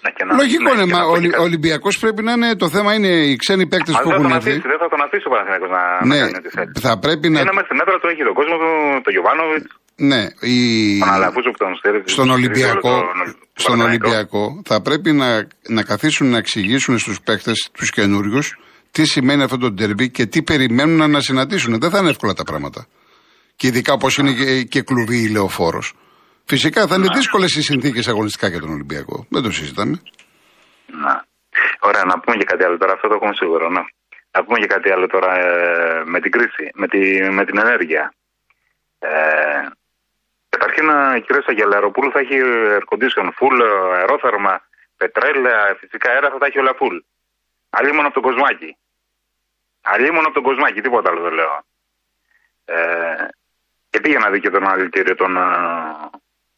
Ναι, 0.03 0.10
και 0.18 0.24
να- 0.25 0.36
Λογικό 0.36 0.63
ναι, 0.63 0.72
είναι. 0.82 0.86
και 0.86 0.92
Μα 0.96 1.00
να 1.00 1.06
ο 1.06 1.08
πω 1.08 1.13
και 1.13 1.20
Ολυ- 1.20 1.32
κάτι. 1.32 1.42
ο 1.44 1.46
Ολυμπιακός 1.50 1.94
πρέπει 2.03 2.22
να 2.27 2.32
είναι. 2.36 2.50
Το 2.63 2.68
θέμα 2.75 2.92
είναι 2.98 3.08
οι 3.27 3.36
ξένοι 3.44 3.65
παίκτες 3.72 3.96
Αλλά 3.96 4.03
που 4.03 4.10
δεν 4.10 4.18
θα 4.18 4.20
έχουν 4.20 4.30
τον 4.30 4.38
έρθει. 4.39 4.50
αφήσει, 4.51 4.68
δεν 4.74 4.80
θα 4.84 4.88
τον 4.94 5.01
αφήσει 5.06 5.25
ο 5.30 5.32
Παναθηναϊκός 5.34 5.70
να, 5.77 5.82
να 6.00 6.06
Ναι, 6.12 6.20
κάνει 6.24 6.36
ό,τι 6.42 6.50
θέλει. 6.58 6.72
θα 6.88 6.92
πρέπει 7.03 7.27
να. 7.34 7.39
Είναι 7.42 7.56
μέσα 7.58 7.68
στην 7.70 7.80
έδρα 7.84 7.96
του, 8.01 8.08
έχει 8.12 8.24
τον 8.30 8.36
κόσμο 8.39 8.56
του, 8.63 8.70
το 9.06 9.10
Γιωβάνοβιτς, 9.15 9.68
Ναι, 9.95 10.27
η... 10.41 11.00
τον 11.00 11.09
Αλαφούζο 11.09 11.51
που 11.51 11.57
τον 11.57 11.75
στέλνει. 11.75 12.03
στον 12.05 12.29
Ολυμπιακό, 12.29 13.03
στον 13.53 13.81
Ολυμπιακό 13.81 14.62
θα 14.65 14.81
πρέπει 14.81 15.12
να, 15.12 15.47
να 15.67 15.83
καθίσουν 15.83 16.29
να 16.29 16.38
εξηγήσουν 16.38 16.97
στους 16.97 17.21
παίκτες, 17.21 17.69
τους 17.73 17.89
καινούριους, 17.89 18.57
τι 18.91 19.05
σημαίνει 19.05 19.43
αυτό 19.43 19.57
το 19.57 19.71
ντερμπι 19.71 20.09
και 20.09 20.25
τι 20.25 20.43
περιμένουν 20.43 21.12
να 21.12 21.19
συναντήσουν. 21.19 21.79
Δεν 21.79 21.89
θα 21.89 21.97
είναι 22.00 22.09
εύκολα 22.09 22.33
τα 22.33 22.43
πράγματα. 22.43 22.85
Και 23.55 23.67
ειδικά 23.67 23.93
όπως 23.93 24.17
είναι 24.17 24.31
και, 24.33 24.63
και 24.63 24.81
κλουβί 24.81 25.17
η 25.23 25.29
λεωφόρος. 25.29 25.93
Φυσικά 26.45 26.88
θα 26.88 26.95
είναι 26.95 27.07
δύσκολες 27.13 27.55
οι 27.55 27.62
συνθήκες 27.62 28.07
αγωνιστικά 28.07 28.47
για 28.47 28.59
τον 28.59 28.69
Ολυμπιακό. 28.69 29.25
Δεν 29.29 29.41
το 29.41 29.51
συζητάμε. 29.51 30.01
Να. 30.85 31.25
Ωραία, 31.79 32.03
να 32.05 32.19
πούμε 32.19 32.35
και 32.38 32.43
κάτι 32.43 32.63
άλλο 32.63 32.77
τώρα, 32.77 32.93
αυτό 32.93 33.07
το 33.07 33.13
έχουμε 33.13 33.33
σίγουρο. 33.35 33.69
Να, 33.69 33.81
να 34.31 34.43
πούμε 34.43 34.59
και 34.59 34.67
κάτι 34.75 34.91
άλλο 34.91 35.07
τώρα 35.07 35.31
ε, 35.39 36.03
με 36.05 36.19
την 36.19 36.31
κρίση, 36.31 36.65
με, 36.73 36.88
τη, 36.88 37.00
με 37.38 37.45
την 37.45 37.57
ενέργεια. 37.57 38.13
Ε, 39.00 39.12
καταρχήν, 40.93 41.17
η 41.17 41.21
κυρία 41.21 41.41
Σαγγελαροπούλου 41.41 42.12
θα 42.12 42.19
έχει 42.19 42.39
air 42.43 42.83
condition 42.91 43.27
full, 43.39 43.62
αερόθερμα, 43.93 44.62
πετρέλαια, 44.97 45.75
φυσικά 45.79 46.12
αέρα 46.12 46.29
θα 46.29 46.38
τα 46.38 46.45
έχει 46.45 46.59
όλα 46.59 46.75
full. 46.79 47.00
Αλλή 47.69 47.91
μόνο 47.91 48.07
από 48.07 48.21
τον 48.21 48.31
Κοσμάκη. 48.31 48.77
Αλλή 49.81 50.12
μόνο 50.12 50.25
από 50.25 50.33
τον 50.33 50.43
Κοσμάκη, 50.43 50.81
τίποτα 50.81 51.09
άλλο 51.09 51.21
δεν 51.21 51.33
λέω. 51.33 51.65
Ε, 52.65 53.27
και 53.89 54.00
πήγε 54.00 54.17
να 54.17 54.29
δει 54.29 54.39
και 54.39 54.50
τον 54.50 54.67
αλητήριο 54.67 55.15
τον, 55.15 55.38
ε, 55.38 55.41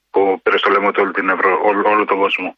που 0.09 0.39
πήρε 0.43 0.57
στο 0.57 0.69
λαιμό 0.69 0.91
του 0.91 1.01
όλη 1.03 1.13
την 1.13 1.29
Ευρω, 1.29 1.61
όλο, 1.63 1.89
όλο 1.89 2.05
τον 2.05 2.17
κόσμο. 2.17 2.55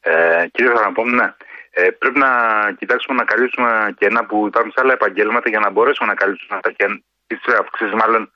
Ε, 0.00 0.46
και 0.52 0.62
ήθελα 0.62 0.80
να 0.80 0.92
πω, 0.92 1.04
ναι, 1.04 1.34
ε, 1.70 1.90
πρέπει 1.90 2.18
να 2.18 2.30
κοιτάξουμε 2.78 3.18
να 3.18 3.24
καλύψουμε 3.24 3.94
κενά 3.98 4.24
που 4.24 4.46
υπάρχουν 4.46 4.72
σε 4.72 4.80
άλλα 4.80 4.92
επαγγέλματα 4.92 5.48
για 5.48 5.58
να 5.58 5.70
μπορέσουμε 5.70 6.08
να 6.08 6.14
καλύψουμε 6.14 6.56
αυτά 6.56 6.72
και 6.72 7.02
τις 7.26 7.54
αυξήσεις 7.54 7.94
μάλλον 7.94 8.32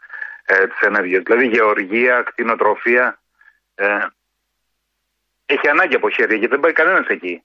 ε, 0.53 0.67
της 0.71 0.81
ενέργειας. 0.81 1.23
Δηλαδή 1.27 1.47
γεωργία, 1.47 2.23
κτηνοτροφία, 2.29 3.19
ε, 3.75 3.87
έχει 5.47 5.69
ανάγκη 5.69 5.95
από 5.95 6.11
χέρια 6.11 6.37
γιατί 6.37 6.53
δεν 6.55 6.61
πάει 6.61 6.73
κανένας 6.73 7.07
εκεί 7.07 7.43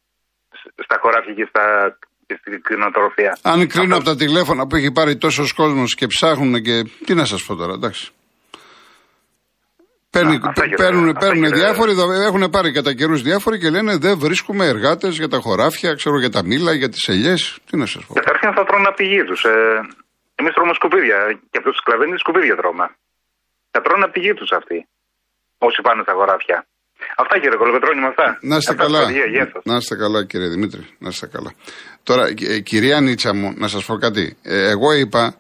σ- 0.60 0.84
στα 0.84 0.98
χωράφια 1.02 1.34
και, 1.34 1.46
στα, 1.50 1.98
και 2.28 2.36
στην 2.40 2.62
κτηνοτροφία. 2.62 3.38
Αν 3.42 3.68
κρίνω 3.68 3.96
από 3.96 4.06
τα 4.06 4.16
τηλέφωνα 4.16 4.68
που 4.68 4.76
έχει 4.76 4.92
πάρει 4.92 5.18
τόσος 5.18 5.54
κόσμος 5.54 5.96
και 5.96 6.08
ψάχνουν 6.08 6.62
και. 6.62 6.84
Τι 7.06 7.14
να 7.14 7.26
σας 7.26 7.44
πω 7.46 7.56
τώρα, 7.56 7.74
εντάξει. 7.74 8.12
Παίρνει, 10.12 10.36
Α, 10.36 10.40
αυτά 10.44 10.68
και 10.68 10.76
παίρνουν 10.76 11.04
τα- 11.06 11.10
αυτά 11.10 11.26
παίρνουν 11.26 11.44
και 11.44 11.50
τα- 11.50 11.56
διάφοροι, 11.56 11.94
δο- 11.94 12.12
έχουν 12.12 12.50
πάρει 12.50 12.72
κατά 12.72 12.94
καιρούς 12.94 13.22
διάφοροι 13.22 13.60
και 13.60 13.70
λένε 13.70 13.98
δεν 13.98 14.18
βρίσκουμε 14.20 14.66
εργάτες 14.66 15.18
για 15.18 15.28
τα 15.28 15.38
χωράφια, 15.40 15.94
ξέρω 15.94 16.20
για 16.20 16.30
τα 16.30 16.44
μήλα, 16.46 16.74
για 16.74 16.90
τις 16.90 17.08
ελιές. 17.08 17.58
Τι 17.70 17.78
να 17.78 17.86
σας 17.86 18.06
πω. 18.06 18.14
Καταρχήν 18.14 18.54
θα 18.54 18.64
τρώνε 18.64 18.88
από 18.88 18.96
τη 18.96 19.04
γη 19.06 19.24
τους. 19.24 19.44
Ε, 19.44 19.80
Εμείς 20.40 20.54
τρώμε 20.56 20.74
σκουπίδια 20.80 21.18
και 21.52 21.58
από 21.60 21.66
του 21.70 21.76
σκλαβίνοι 21.82 22.16
σκουπίδια 22.24 22.56
τρώμε. 22.62 22.88
Θα 23.74 23.80
τρώνε 23.86 24.04
από 24.08 24.14
τη 24.16 24.20
γη 24.26 24.34
τους 24.40 24.52
αυτοί. 24.60 24.78
Όσοι 25.68 25.80
πάνε 25.86 26.02
στα 26.06 26.14
χωράφια. 26.18 26.58
Αυτά 27.22 27.36
κύριε 27.42 27.58
Κολοκοτρώνη 27.62 28.02
με 28.02 28.08
αυτά. 28.14 28.28
Να 28.42 28.56
είστε 28.60 28.72
Αυτά, 28.72 28.84
καλά. 28.84 29.06
παιδιά, 29.06 29.26
Γεια 29.26 29.46
σας. 29.54 29.62
Να 29.70 29.76
είστε 29.76 29.96
καλά, 29.96 30.20
κύριε 30.26 30.48
Δημήτρη. 30.48 30.84
Να 31.04 31.10
είστε 31.10 31.28
καλά. 31.36 31.52
Τώρα, 32.04 32.24
ε, 32.54 32.60
κυρία 32.60 32.98
Νίτσα 33.02 33.34
μου, 33.34 33.54
να 33.58 33.68
σας 33.68 33.86
πω 33.86 33.96
κάτι. 33.98 34.38
Ε, 34.44 34.70
εγώ 34.70 34.92
είπα, 34.94 35.36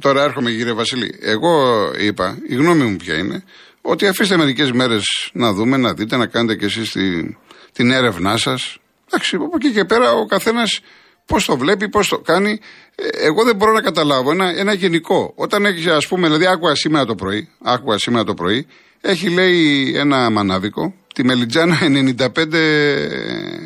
τώρα 0.00 0.22
έρχομαι 0.22 0.50
κύριε 0.50 0.72
Βασίλη, 0.72 1.18
εγώ 1.22 1.54
είπα, 1.98 2.38
η 2.48 2.54
γνώμη 2.54 2.84
μου 2.84 2.96
ποια 2.96 3.16
είναι, 3.18 3.44
ότι 3.82 4.06
αφήστε 4.06 4.36
μερικές 4.36 4.72
μέρες 4.72 5.04
να 5.32 5.52
δούμε, 5.52 5.76
να 5.76 5.92
δείτε, 5.94 6.16
να 6.16 6.26
κάνετε 6.26 6.54
κι 6.56 6.64
εσείς 6.64 6.90
τη, 6.90 7.36
την 7.72 7.90
έρευνά 7.90 8.36
σας. 8.36 8.78
Εντάξει, 9.08 9.36
από 9.36 9.50
εκεί 9.54 9.70
και 9.72 9.84
πέρα 9.84 10.12
ο 10.12 10.26
καθένας 10.26 10.80
πώς 11.26 11.44
το 11.44 11.56
βλέπει, 11.56 11.88
πώς 11.88 12.08
το 12.08 12.18
κάνει. 12.18 12.60
Ε, 12.94 13.26
εγώ 13.26 13.44
δεν 13.44 13.56
μπορώ 13.56 13.72
να 13.72 13.80
καταλάβω 13.80 14.30
ένα, 14.30 14.58
ένα 14.58 14.72
γενικό. 14.72 15.32
Όταν 15.36 15.64
έχει, 15.66 15.90
ας 15.90 16.06
πούμε, 16.06 16.26
δηλαδή, 16.26 16.46
άκουγα 16.46 16.74
σήμερα 16.74 17.04
το 17.04 17.14
πρωί, 17.14 17.48
άκουγα 17.62 17.98
σήμερα 17.98 18.24
το 18.24 18.34
πρωί, 18.34 18.66
έχει 19.00 19.28
λέει 19.28 19.92
ένα 19.96 20.30
μανάβικο, 20.30 20.94
τη 21.14 21.24
μελιτζάνα 21.24 21.78
95 22.18 22.46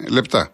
λεπτά. 0.09 0.53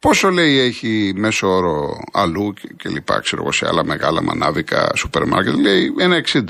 Πόσο 0.00 0.30
λέει 0.30 0.58
έχει 0.58 1.12
μέσο 1.16 1.48
όρο 1.48 2.00
αλλού 2.12 2.52
και, 2.52 2.68
και 2.76 2.88
λοιπά, 2.88 3.20
ξέρω 3.20 3.42
εγώ, 3.42 3.52
σε 3.52 3.66
άλλα 3.66 3.84
μεγάλα 3.84 4.22
μανάβικα, 4.22 4.92
σούπερ 4.96 5.26
μάρκετ, 5.26 5.54
λέει 5.54 5.94
ένα 5.98 6.24
60. 6.32 6.42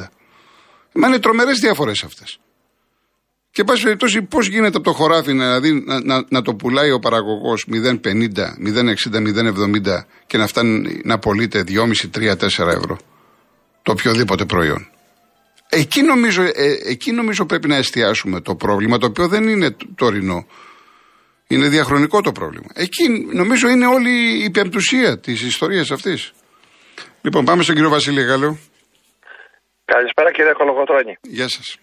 Μα 0.92 1.08
είναι 1.08 1.18
τρομερές 1.18 1.58
διαφορές 1.58 2.02
αυτές. 2.02 2.38
Και 3.50 3.64
πάση 3.64 3.82
περιπτώσει, 3.82 4.22
πώς 4.22 4.46
γίνεται 4.48 4.76
από 4.76 4.84
το 4.84 4.92
χωράφι 4.92 5.30
δηλαδή, 5.30 5.72
να, 5.86 6.00
να, 6.04 6.24
να 6.28 6.42
το 6.42 6.54
πουλάει 6.54 6.90
ο 6.90 6.98
παραγωγός 6.98 7.66
0,50, 7.72 7.94
0,60, 8.04 8.94
0,70 9.12 10.04
και 10.26 10.36
να 10.38 10.46
φτάνει 10.46 11.00
να 11.04 11.18
πωλείται 11.18 11.64
2,5-3-4 11.68 12.42
ευρώ 12.66 12.98
το 13.82 13.92
οποιοδήποτε 13.92 14.44
προϊόν. 14.44 14.88
Εκεί 15.68 16.02
νομίζω, 16.02 16.42
ε, 16.42 16.52
εκεί 16.84 17.12
νομίζω 17.12 17.46
πρέπει 17.46 17.68
να 17.68 17.76
εστιάσουμε 17.76 18.40
το 18.40 18.54
πρόβλημα, 18.54 18.98
το 18.98 19.06
οποίο 19.06 19.28
δεν 19.28 19.48
είναι 19.48 19.70
τ- 19.70 19.82
τωρινό. 19.94 20.46
Είναι 21.48 21.68
διαχρονικό 21.68 22.20
το 22.20 22.32
πρόβλημα. 22.32 22.66
Εκεί 22.74 23.08
νομίζω 23.32 23.68
είναι 23.68 23.86
όλη 23.86 24.44
η 24.44 24.50
πεμπτουσία 24.50 25.18
της 25.18 25.42
ιστορίας 25.42 25.90
αυτής. 25.90 26.32
Λοιπόν, 27.22 27.44
πάμε 27.44 27.62
στον 27.62 27.74
κύριο 27.74 27.90
Βασίλη 27.90 28.22
Γάλλο. 28.22 28.58
Καλησπέρα 29.84 30.32
κύριε 30.32 30.52
Κολοκοτρώνη. 30.52 31.16
Γεια 31.22 31.48
σας. 31.48 31.76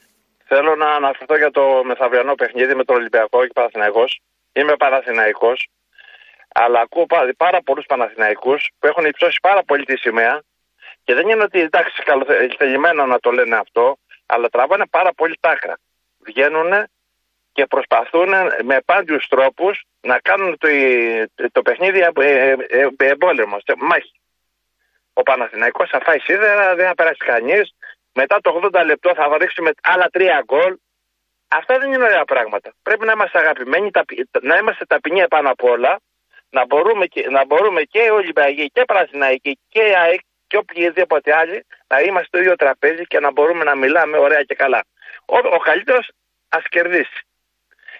Θέλω 0.48 0.76
να 0.76 0.96
αναφερθώ 0.96 1.38
για 1.38 1.52
το 1.52 1.82
μεθαυριανό 1.84 2.36
παιχνίδι 2.36 2.76
με 2.76 2.84
τον 2.84 2.96
Ολυμπιακό 2.96 3.46
και 3.46 3.54
Παναθηναϊκός. 3.54 4.20
Είμαι 4.54 4.76
Παναθηναϊκός, 4.76 5.68
αλλά 6.54 6.80
ακούω 6.80 7.06
πάρα, 7.06 7.34
πάρα 7.38 7.62
πολλούς 7.62 7.86
Παναθηναϊκούς 7.86 8.72
που 8.80 8.88
έχουν 8.88 9.06
υψώσει 9.06 9.40
πάρα 9.42 9.64
πολύ 9.64 9.86
τη 9.86 9.98
σημαία 9.98 10.42
και 11.04 11.14
δεν 11.14 11.30
είναι 11.30 11.44
ότι 11.44 11.60
εντάξει 11.60 12.04
καλοθελημένα 12.04 13.06
να 13.06 13.20
το 13.20 13.32
λένε 13.32 13.56
αυτό, 13.56 13.98
αλλά 14.26 14.50
τραβάνε 14.50 14.86
πάρα 14.90 15.14
πολύ 15.14 15.38
τάκρα. 15.40 15.78
Βγαίνουν 16.26 16.88
και 17.52 17.66
προσπαθούν 17.66 18.30
με 18.64 18.82
πάντιους 18.86 19.28
τρόπους 19.28 19.84
να 20.02 20.20
κάνουν 20.20 20.58
το, 20.58 20.68
το 21.52 21.62
παιχνίδι 21.62 22.00
ε, 22.00 22.10
ε, 22.16 22.56
ε, 22.68 22.88
εμπόλεμο, 22.98 23.60
σε 23.60 23.74
μάχη. 23.78 24.20
Ο 25.14 25.22
Παναθηναϊκός 25.22 25.90
θα 25.90 26.00
φάει 26.04 26.20
σίδερα, 26.20 26.76
δεν 26.76 26.88
θα 26.88 26.96
περάσει 26.96 27.26
κανείς. 27.26 27.76
Μετά 28.16 28.42
το 28.42 28.70
80 28.74 28.86
λεπτό 28.86 29.14
θα 29.16 29.38
ρίξουμε 29.38 29.72
άλλα 29.82 30.08
τρία 30.10 30.42
γκολ. 30.46 30.78
Αυτά 31.48 31.80
δεν 31.80 31.92
είναι 31.94 32.04
ωραία 32.04 32.26
πράγματα. 32.26 32.74
Πρέπει 32.84 33.06
να 33.06 33.12
είμαστε 33.12 33.40
αγαπημένοι, 33.40 33.92
ταπει- 33.92 34.28
να 34.42 34.58
είμαστε 34.58 34.86
ταπεινοί 34.86 35.20
επάνω 35.20 35.50
απ' 35.50 35.64
όλα, 35.64 36.00
να 36.50 36.66
μπορούμε 36.66 37.06
και, 37.06 37.30
να 37.30 37.46
μπορούμε 37.46 37.82
και 37.82 38.02
οι 38.04 38.10
Ολυμπιακοί 38.10 38.70
και 38.74 38.80
οι 38.82 38.86
Πρασιναϊκοί 38.86 39.60
και 39.70 39.82
οι 39.82 39.96
ΑΕΚ 39.96 40.20
και 40.48 40.58
οποιοδήποτε 40.58 41.36
άλλοι 41.36 41.66
να 41.88 42.00
είμαστε 42.00 42.28
στο 42.28 42.38
ίδιο 42.38 42.56
τραπέζι 42.56 43.04
και 43.04 43.20
να 43.20 43.32
μπορούμε 43.32 43.64
να 43.64 43.76
μιλάμε 43.76 44.18
ωραία 44.18 44.44
και 44.44 44.56
καλά. 44.56 44.86
Ο, 45.26 45.38
ο 45.38 45.58
καλύτερος 45.58 46.10
ας 46.50 46.64
κερδίσει. 46.70 47.20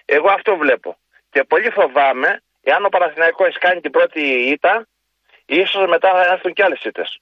Εγώ 0.04 0.28
αυτό 0.30 0.56
βλέπω. 0.56 0.96
Και 1.30 1.44
πολύ 1.44 1.70
φοβάμαι, 1.70 2.42
εάν 2.62 2.84
ο 2.84 2.88
Παναθηναϊκός 2.88 3.58
κάνει 3.58 3.80
την 3.80 3.90
πρώτη 3.90 4.20
ήττα, 4.54 4.86
ίσως 5.46 5.86
μετά 5.88 6.10
θα 6.10 6.32
έρθουν 6.32 6.52
και 6.52 6.62
άλλες 6.62 6.84
ήττες. 6.84 7.20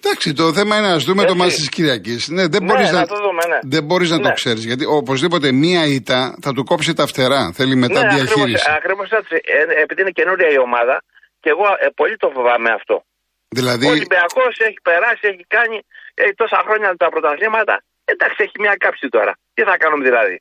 Εντάξει, 0.00 0.32
το 0.32 0.52
θέμα 0.52 0.76
είναι 0.78 0.88
να 0.88 0.98
δούμε 0.98 1.22
το 1.22 1.32
Έτσι. 1.32 1.36
μάτι 1.42 1.54
της 1.54 1.68
Κυριακής. 1.68 2.28
Ναι, 2.28 2.44
δεν 2.52 2.62
Ναι, 2.62 2.68
μπορείς 2.68 2.90
να 2.90 3.00
να, 3.00 3.06
το 3.06 3.16
δούμε, 3.26 3.42
ναι. 3.52 3.58
δεν 3.74 3.82
μπορείς 3.84 4.10
να 4.10 4.18
το 4.24 4.28
Ναι. 4.28 4.34
ξέρεις. 4.40 4.64
Γιατί 4.64 4.84
οπωσδήποτε 5.00 5.52
μία 5.52 5.82
ήττα 5.98 6.18
θα 6.44 6.50
του 6.54 6.64
κόψει 6.64 6.92
τα 7.00 7.06
φτερά. 7.06 7.52
Θέλει 7.58 7.74
μετά 7.76 8.00
ναι, 8.04 8.14
διαχείριση. 8.14 8.70
Ακριβώς 8.78 9.10
έτσι. 9.10 9.34
Ε, 9.56 9.82
επειδή 9.82 10.00
είναι 10.02 10.10
καινούρια 10.10 10.48
η 10.56 10.58
ομάδα 10.58 10.96
και 11.42 11.50
εγώ 11.54 11.66
ε, 11.84 11.86
πολύ 12.00 12.16
το 12.16 12.28
φοβάμαι 12.34 12.70
αυτό. 12.78 12.96
Δηλαδή, 13.58 13.86
Ο 13.86 13.90
Ολυμπιακός 13.90 14.54
έχει 14.68 14.80
περάσει, 14.88 15.22
έχει 15.32 15.44
κάνει 15.56 15.76
έχει 16.14 16.34
τόσα 16.42 16.58
χρόνια 16.66 16.88
τα 17.02 17.08
πρωταθλήματα. 17.14 17.74
Εντάξει, 18.12 18.38
έχει 18.46 18.56
μια 18.64 18.74
κάψη 18.84 19.06
τώρα. 19.16 19.32
Τι 19.54 19.62
θα 19.68 19.74
κάνουμε 19.82 20.04
δηλαδή; 20.08 20.36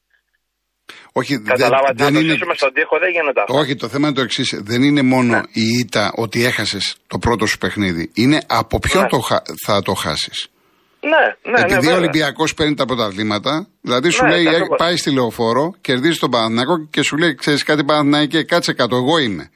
Όχι, 1.13 1.35
δεν, 1.35 1.45
Καταλάβατε, 1.45 1.93
δεν 1.95 2.05
να 2.05 2.11
το 2.13 2.19
είναι. 2.19 2.29
στήσουμε 2.33 2.53
στον 2.53 2.73
τοίχο 2.73 2.97
δεν 2.99 3.09
γίνεται 3.11 3.39
αυτό. 3.41 3.53
Όχι, 3.57 3.75
το 3.75 3.87
θέμα 3.87 4.07
είναι 4.07 4.15
το 4.15 4.21
εξής. 4.21 4.59
Δεν 4.63 4.83
είναι 4.83 5.01
μόνο 5.01 5.33
Ναι. 5.35 5.41
η 5.51 5.63
ήττα 5.79 6.11
ότι 6.15 6.45
έχασες 6.45 6.95
το 7.07 7.17
πρώτο 7.17 7.45
σου 7.45 7.57
παιχνίδι. 7.57 8.11
Είναι 8.13 8.41
από 8.47 8.79
ποιον 8.79 9.03
Ναι. 9.03 9.09
το 9.09 9.19
χα- 9.19 9.41
θα 9.65 9.81
το 9.81 9.93
χάσεις. 9.93 10.47
Ναι, 11.01 11.51
ναι, 11.51 11.59
Επειδή 11.59 11.73
ναι. 11.73 11.77
ο 11.77 11.81
βέβαια. 11.81 11.97
Ολυμπιακός 11.97 12.53
παίρνει 12.53 12.73
τα 12.75 12.85
πρωταθλήματα, 12.85 13.67
δηλαδή 13.81 14.09
σου 14.09 14.23
Ναι, 14.23 14.29
λέει, 14.29 14.47
ακριβώς. 14.47 14.67
ε, 14.71 14.75
πάει 14.77 14.97
στη 14.97 15.11
λεωφόρο, 15.11 15.73
κερδίζει 15.81 16.19
τον 16.19 16.29
Παναθηναϊκό 16.31 16.87
και 16.89 17.01
σου 17.03 17.17
λέει, 17.17 17.35
ξέρεις 17.35 17.63
κάτι 17.63 17.83
Παναθηναϊκέ, 17.83 18.43
κάτσε 18.43 18.73
κάτω, 18.73 18.95
εγώ 18.95 19.17
είμαι. 19.17 19.49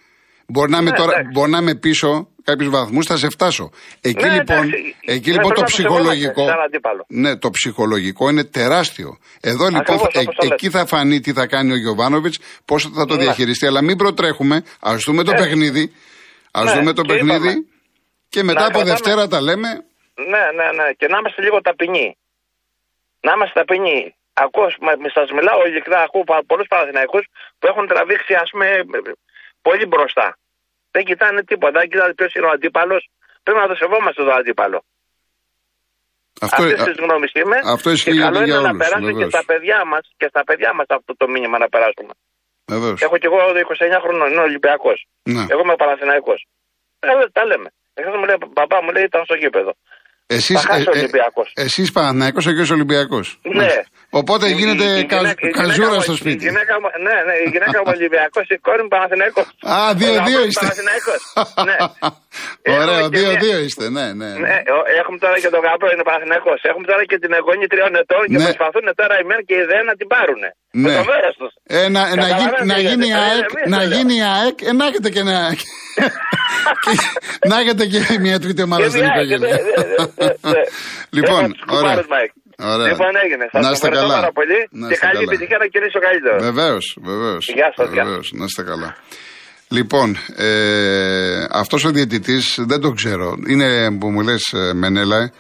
Μπορεί 0.48 0.72
να, 0.72 0.78
είμαι 0.78 0.90
Ναι, 0.90 0.96
τώρα, 0.98 1.12
εντάξει. 1.12 1.30
μπορεί 1.34 1.52
να 1.52 1.58
είμαι 1.58 1.76
πίσω 1.76 2.28
κάποιους 2.48 2.70
βαθμούς, 2.70 3.06
θα 3.06 3.18
σε 3.18 3.30
φτάσω. 3.30 3.70
Εκεί 4.02 4.26
Ναι, 4.26 4.34
λοιπόν, 4.34 4.58
εντάξει. 4.58 4.96
εκεί 5.06 5.30
Ναι, 5.30 5.36
λοιπόν 5.36 5.54
πρέπει 5.54 5.54
το 5.54 5.62
να 5.62 5.66
το 5.68 5.72
σεβόμαστε 5.76 6.04
ψυχολογικό. 6.16 6.46
σαν 6.48 6.60
αντίπαλο. 6.66 7.06
Ναι, 7.08 7.38
το 7.38 7.50
ψυχολογικό 7.50 8.30
είναι 8.30 8.44
τεράστιο. 8.44 9.18
Εδώ 9.42 9.66
λοιπόν 9.66 9.80
Ακριβώς, 9.80 10.02
θα- 10.14 10.20
όπως 10.22 10.36
το 10.36 10.44
λέτε. 10.44 10.54
εκεί 10.54 10.70
θα 10.70 10.86
φανεί 10.86 11.20
τι 11.20 11.34
θα 11.34 11.46
κάνει 11.48 11.72
ο 11.72 11.76
Γιωβάνοβιτς, 11.76 12.38
πώς 12.66 12.90
θα 12.96 13.06
το 13.06 13.16
Ναι. 13.16 13.22
διαχειριστεί. 13.24 13.66
Αλλά 13.68 13.82
μην 13.82 13.98
προτρέχουμε, 13.98 14.64
ας 14.80 15.04
δούμε 15.04 15.24
το 15.24 15.32
Ε. 15.32 15.36
παιχνίδι. 15.36 15.94
Α 16.52 16.64
Ναι, 16.64 16.72
δούμε 16.72 16.94
το 16.94 17.02
και 17.02 17.14
παιχνίδι 17.14 17.36
είπαμε. 17.48 17.66
και 18.30 18.44
μετά 18.44 18.60
Να 18.60 18.66
από 18.68 18.78
κρατάμε- 18.80 18.98
Δευτέρα 19.04 19.28
τα 19.28 19.42
λέμε. 19.42 19.70
Ναι, 20.32 20.44
ναι, 20.58 20.68
ναι. 20.78 20.88
Και 20.98 21.08
να 21.08 21.18
είμαστε 21.18 21.42
λίγο 21.42 21.62
ταπεινοί. 21.62 22.18
Να 23.26 23.32
είμαστε 23.36 23.60
ταπεινοί. 23.60 24.16
Ακούω, 24.34 24.68
σας 25.18 25.28
μιλάω 25.38 25.60
ειλικρινά, 25.68 26.00
ακούω 26.08 26.24
πολλούς 26.52 26.68
Παναθηναϊκούς 26.68 27.26
που 27.60 27.68
έχουν 27.72 27.88
τραβήξει, 27.88 28.34
ας 28.44 28.50
πούμε, 28.52 28.68
πολύ 29.62 29.86
μπροστά. 29.86 30.38
Δεν 30.98 31.04
κοιτάνε 31.10 31.42
τίποτα, 31.52 31.76
δεν 31.82 31.90
κοιτάνε 31.92 32.14
ποιος 32.20 32.32
είναι 32.36 32.48
ο 32.50 32.54
αντίπαλος. 32.58 33.02
Πρέπει 33.44 33.60
να 33.64 33.68
το 33.72 33.76
σεβόμαστε 33.82 34.20
τον 34.28 34.36
αντίπαλο. 34.42 34.80
Αυτό, 36.48 36.62
Αυτής 36.64 36.84
της 36.90 36.98
γνώμης 37.06 37.32
είμαι. 37.40 37.58
αυτό 37.76 37.88
ισχύει 37.96 38.12
και 38.12 38.18
για- 38.20 38.26
καλό 38.28 38.40
για 38.50 38.56
είναι 38.56 38.64
να 38.68 38.70
όλους, 38.72 38.82
περάσουμε 38.84 39.12
και 39.12 39.18
βεβαίως. 39.22 39.34
στα 39.36 39.44
παιδιά 39.50 39.80
μας 39.92 40.04
και 40.20 40.28
στα 40.34 40.42
παιδιά 40.48 40.70
μας 40.78 40.88
αυτό 40.98 41.12
το 41.22 41.26
μήνυμα 41.34 41.58
να 41.64 41.68
περάσουμε. 41.74 42.14
Βεβαίως. 42.74 42.98
Έχω 43.06 43.16
κι 43.22 43.28
εγώ 43.30 43.38
29 43.66 43.98
χρονών, 44.04 44.28
είναι 44.32 44.46
Ολυμπιακός. 44.50 44.98
Ναι. 45.36 45.44
Εγώ 45.54 45.62
είμαι 45.66 45.76
Παναθηναϊκός. 45.84 46.40
Ε, 47.00 47.08
τα 47.38 47.44
λέμε. 47.50 47.70
Εχθές 47.98 48.16
μου 48.20 48.26
λέει, 48.30 48.38
μπαμπά 48.58 48.78
μου 48.84 48.92
λέει, 48.96 49.04
ήταν 49.12 49.22
στο 49.30 49.36
γήπεδο. 49.42 49.72
Εσείς, 50.38 50.58
Θα 50.62 50.68
χάσει 50.70 50.88
ο 50.90 50.92
Ολυμπιακός. 50.98 51.48
εσείς 51.66 51.88
Παναθηναϊκός, 51.96 52.44
ο 52.46 52.52
κύριος 52.56 52.72
Ολυμπιακός. 52.78 53.26
Ναι. 53.60 53.74
Μάλιστα. 54.12 54.34
Οπότε 54.34 54.46
Η- 54.52 54.58
γίνεται 54.60 54.88
η- 54.98 55.00
η 55.04 55.06
κα- 55.12 55.18
γυναίκα- 55.22 55.48
η 55.50 55.52
καζούρα 55.60 55.88
γυναίκα 55.88 56.02
στο 56.08 56.14
μου- 56.16 56.22
σπίτι. 56.24 56.42
Η 56.44 56.48
γυναίκα 56.48 56.74
μου, 56.82 56.88
ναι, 57.08 57.18
ναι, 57.28 57.36
η 57.46 57.48
γυναίκα 57.54 57.78
μου 57.84 57.90
Ολυμπιακός, 57.96 58.46
η 58.56 58.58
κόρη 58.68 58.82
μου 58.86 58.92
Παναθηναϊκός. 58.96 59.48
Α, 59.74 59.76
δύο-δύο 60.02 60.40
Ο 60.40 60.42
γαμπρός 60.42 60.48
είστε. 60.50 60.66
Παναθηναϊκός. 60.66 61.20
Ναι. 61.70 61.78
Ωραίο, 62.80 62.98
Έχουμε 63.00 63.10
και 63.14 63.18
δύο-δύο 63.20 63.58
μια- 63.58 63.66
είστε, 63.68 63.86
ναι, 63.98 64.06
ναι. 64.20 64.30
Ναι, 64.46 64.56
ο- 64.78 64.88
έχουμε 65.00 65.18
τώρα 65.24 65.36
και 65.44 65.50
τον 65.56 65.62
γαμπρό, 65.66 65.88
είναι 65.94 66.06
Παναθηναϊκός. 66.10 66.60
Έχουμε 66.70 66.86
τώρα 66.92 67.04
και 67.10 67.18
την 67.24 67.32
εγγονή 67.40 67.66
τριών 67.74 67.94
ετών 68.02 68.24
και 68.32 68.38
Ναι. 68.40 68.48
προσπαθούν 68.50 68.86
τώρα 69.02 69.16
οι 69.20 69.24
μεν 69.30 69.40
και 69.48 69.56
οι 69.60 69.64
δε 69.72 69.78
να 69.90 69.94
την 70.00 70.08
πάρουν. 70.14 70.42
Ναι. 70.46 70.52
Με 70.86 70.90
το 71.00 71.04
μέρος 71.12 71.34
τους. 71.40 71.52
Ε, 71.78 71.80
να, 71.96 72.02
να, 72.22 72.26
γι- 72.30 72.34
Καταλαβαίνετε, 72.34 72.66
να 72.72 72.78
γίνει 72.88 73.08
γιατί, 73.12 73.24
ΑΕΚ, 73.26 73.48
εμείς 73.56 73.70
να 73.74 73.78
το 73.82 73.86
λέω. 73.88 73.96
γίνει 73.98 74.16
ΑΕΚ, 74.36 74.58
ε, 74.70 74.72
να 74.80 74.84
έχετε 74.90 75.08
και 75.14 75.22
ένα... 75.26 75.38
και- 75.60 75.72
να 77.50 77.56
έχετε 77.62 77.84
και 77.92 78.00
μια 78.26 78.38
τρίτη 78.44 78.62
ομάδα 78.68 78.84
Και 78.84 78.90
στην 78.90 79.02
μια- 79.04 79.14
οικογένεια. 79.16 79.48
ναι, 79.48 79.56
ναι, 79.56 80.06
ναι, 80.20 80.52
ναι. 80.54 80.62
Λοιπόν, 81.18 81.42
Έχουμε 81.44 81.54
τους 81.60 81.78
ωραία. 81.80 81.96
Κουμπάρους, 82.58 82.78
Μάικ. 82.78 82.80
Ωραία. 82.80 82.88
Λοιπόν, 82.92 83.14
έγινε. 83.24 83.46
Σας 83.52 83.64
Να 83.66 83.72
είστε 83.72 83.88
ευχαριστώ 83.88 84.08
καλά. 84.08 84.20
πάρα 84.20 84.32
πολύ 84.40 84.58
Να 84.72 84.88
και 84.88 84.94
είστε 84.94 85.06
καλή 85.06 85.18
καλά. 85.20 85.32
επιτυχία 85.32 85.58
να 85.64 85.68
κερδίσει 85.74 85.98
ο 85.98 86.04
καλύτερος. 86.08 86.42
Βεβαίως, 86.50 86.86
βεβαίως. 87.10 87.44
Γεια 87.58 87.70
σας, 87.78 87.88
γεια. 87.94 88.04
Να 88.40 88.46
είστε 88.50 88.64
καλά. 88.72 88.90
Λοιπόν, 89.78 90.08
ε, 90.36 91.46
αυτός 91.52 91.82
ο 91.86 91.90
διαιτητής 91.90 92.46
δεν 92.72 92.80
το 92.82 92.90
ξέρω. 92.92 93.28
Είναι 93.48 93.98
που 94.00 94.08
μου 94.12 94.22
λες 94.22 94.44
ε, 94.54 94.74
Μενέλα, 94.74 95.32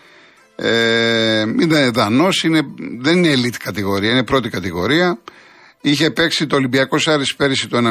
ε, 0.55 1.41
είναι 1.61 1.89
δανός, 1.93 2.43
είναι, 2.43 2.61
δεν 2.99 3.23
είναι 3.23 3.33
elite 3.37 3.59
κατηγορία, 3.63 4.11
είναι 4.11 4.23
πρώτη 4.23 4.49
κατηγορία. 4.49 5.17
Είχε 5.81 6.11
παίξει 6.11 6.47
το 6.47 6.55
Ολυμπιακό 6.55 6.97
Άρης 7.05 7.35
πέρυσι 7.35 7.67
το 7.67 7.77
1-0 7.77 7.81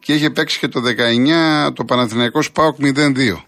και 0.00 0.12
είχε 0.12 0.30
παίξει 0.30 0.58
και 0.58 0.68
το 0.68 0.80
19 0.80 1.72
το 1.74 1.84
Παναθηναϊκός 1.84 2.52
ΠΑΟΚ 2.52 2.76
0-2. 2.80 3.44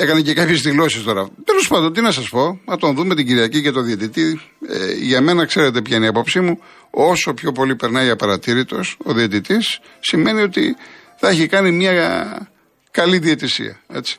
Έκανε 0.00 0.20
και 0.20 0.34
κάποιες 0.34 0.60
δηλώσεις 0.60 1.02
τώρα. 1.02 1.28
Τέλος 1.44 1.68
πάντων, 1.68 1.92
τι 1.92 2.00
να 2.00 2.10
σας 2.10 2.28
πω, 2.28 2.60
να 2.64 2.76
τον 2.76 2.94
δούμε 2.94 3.14
την 3.14 3.26
Κυριακή 3.26 3.62
και 3.62 3.70
το 3.70 3.80
διαιτητή. 3.80 4.40
Ε, 4.68 4.92
για 4.92 5.20
μένα, 5.20 5.44
ξέρετε 5.44 5.82
ποια 5.82 5.96
είναι 5.96 6.04
η 6.04 6.08
άποψή 6.08 6.40
μου. 6.40 6.60
Όσο 6.90 7.34
πιο 7.34 7.52
πολύ 7.52 7.76
περνάει 7.76 8.10
απαρατήρητος 8.10 8.96
ο 9.04 9.12
διαιτητής, 9.12 9.80
σημαίνει 10.00 10.40
ότι 10.40 10.76
θα 11.16 11.28
έχει 11.28 11.46
κάνει 11.46 11.70
μια 11.70 12.48
καλή 12.90 13.18
διαιτησία. 13.18 13.80
Έτσι. 13.88 14.16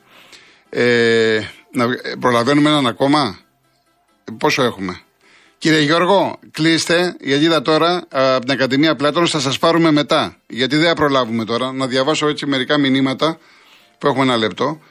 Ε, 0.69 1.39
να, 1.71 1.83
ε, 1.83 2.15
προλαβαίνουμε 2.19 2.69
έναν 2.69 2.87
ακόμα; 2.87 3.39
Ε, 4.23 4.31
πόσο 4.37 4.63
έχουμε; 4.63 4.99
Κύριε 5.57 5.81
Γιώργο, 5.81 6.39
κλείστε, 6.51 7.15
γιατί 7.19 7.43
είδα 7.43 7.61
τώρα 7.61 7.91
α, 8.09 8.35
από 8.35 8.45
την 8.45 8.53
Ακαδημία 8.53 8.95
Πλάτων 8.95 9.27
θα 9.27 9.39
σας 9.39 9.59
πάρουμε 9.59 9.91
μετά. 9.91 10.35
Γιατί 10.47 10.75
δεν 10.75 10.87
θα 10.87 10.93
προλάβουμε 10.93 11.45
τώρα. 11.45 11.71
Να 11.73 11.87
διαβάσω 11.87 12.27
έτσι 12.27 12.45
μερικά 12.45 12.77
μηνύματα 12.77 13.37
που 13.97 14.07
έχουμε 14.07 14.23
ένα 14.23 14.37
λεπτό. 14.37 14.81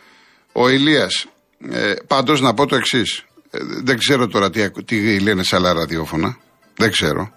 Ο 0.61 0.69
Ηλίας, 0.69 1.27
ε, 1.71 1.95
πάντως 2.07 2.41
να 2.41 2.55
πω 2.55 2.67
το 2.67 2.77
εξής. 2.77 3.23
δεν 3.83 3.99
ξέρω 3.99 4.27
τώρα 4.27 4.51
τι, 4.51 4.63
ακου- 4.63 4.85
τι 4.85 5.21
λένε 5.21 5.43
σε 5.43 5.57
άλλα 5.57 5.73
ραδιόφωνα. 5.73 6.39
Δεν 6.77 6.91
ξέρω. 6.91 7.31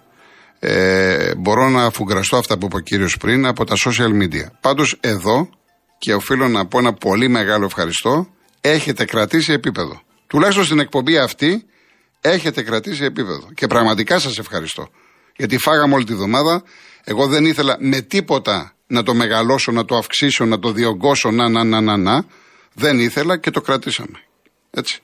Ε, 0.58 1.34
μπορώ 1.34 1.68
να 1.68 1.84
αφουγκραστώ 1.84 2.36
αυτά 2.36 2.58
που 2.58 2.66
είπε 2.66 2.76
ο 2.76 2.78
κύριος 2.78 3.16
πριν 3.16 3.46
από 3.46 3.64
τα 3.64 3.74
social 3.84 4.22
media. 4.22 4.46
Πάντως 4.60 4.96
εδώ, 5.00 5.48
και 5.98 6.14
οφείλω 6.14 6.48
να 6.48 6.66
πω 6.66 6.78
ένα 6.78 6.92
πολύ 6.92 7.28
μεγάλο 7.28 7.64
ευχαριστώ, 7.64 8.26
έχετε 8.60 9.04
κρατήσει 9.04 9.52
επίπεδο. 9.52 10.00
Τουλάχιστον 10.26 10.64
στην 10.64 10.78
εκπομπή 10.78 11.18
αυτή 11.18 11.64
έχετε 12.20 12.62
κρατήσει 12.62 13.04
επίπεδο. 13.04 13.48
Και 13.54 13.66
πραγματικά 13.66 14.18
σας 14.18 14.38
ευχαριστώ. 14.38 14.88
Γιατί 15.36 15.58
φάγαμε 15.58 15.94
όλη 15.94 16.04
τη 16.04 16.14
βδομάδα. 16.14 16.62
Εγώ 17.04 17.26
δεν 17.26 17.44
ήθελα 17.44 17.76
με 17.80 18.00
τίποτα 18.00 18.72
να 18.86 19.02
το 19.02 19.14
μεγαλώσω, 19.14 19.72
να 19.72 19.84
το 19.84 19.96
αυξήσω, 19.96 20.44
να 20.44 20.58
το 20.58 20.72
διωγγώσω, 20.72 21.30
να, 21.30 21.48
να, 21.48 21.64
να, 21.64 21.80
να, 21.80 21.96
να. 21.96 22.24
Δεν 22.74 22.98
ήθελα 22.98 23.36
και 23.36 23.50
το 23.50 23.60
κρατήσαμε. 23.60 24.18
Έτσι. 24.70 25.00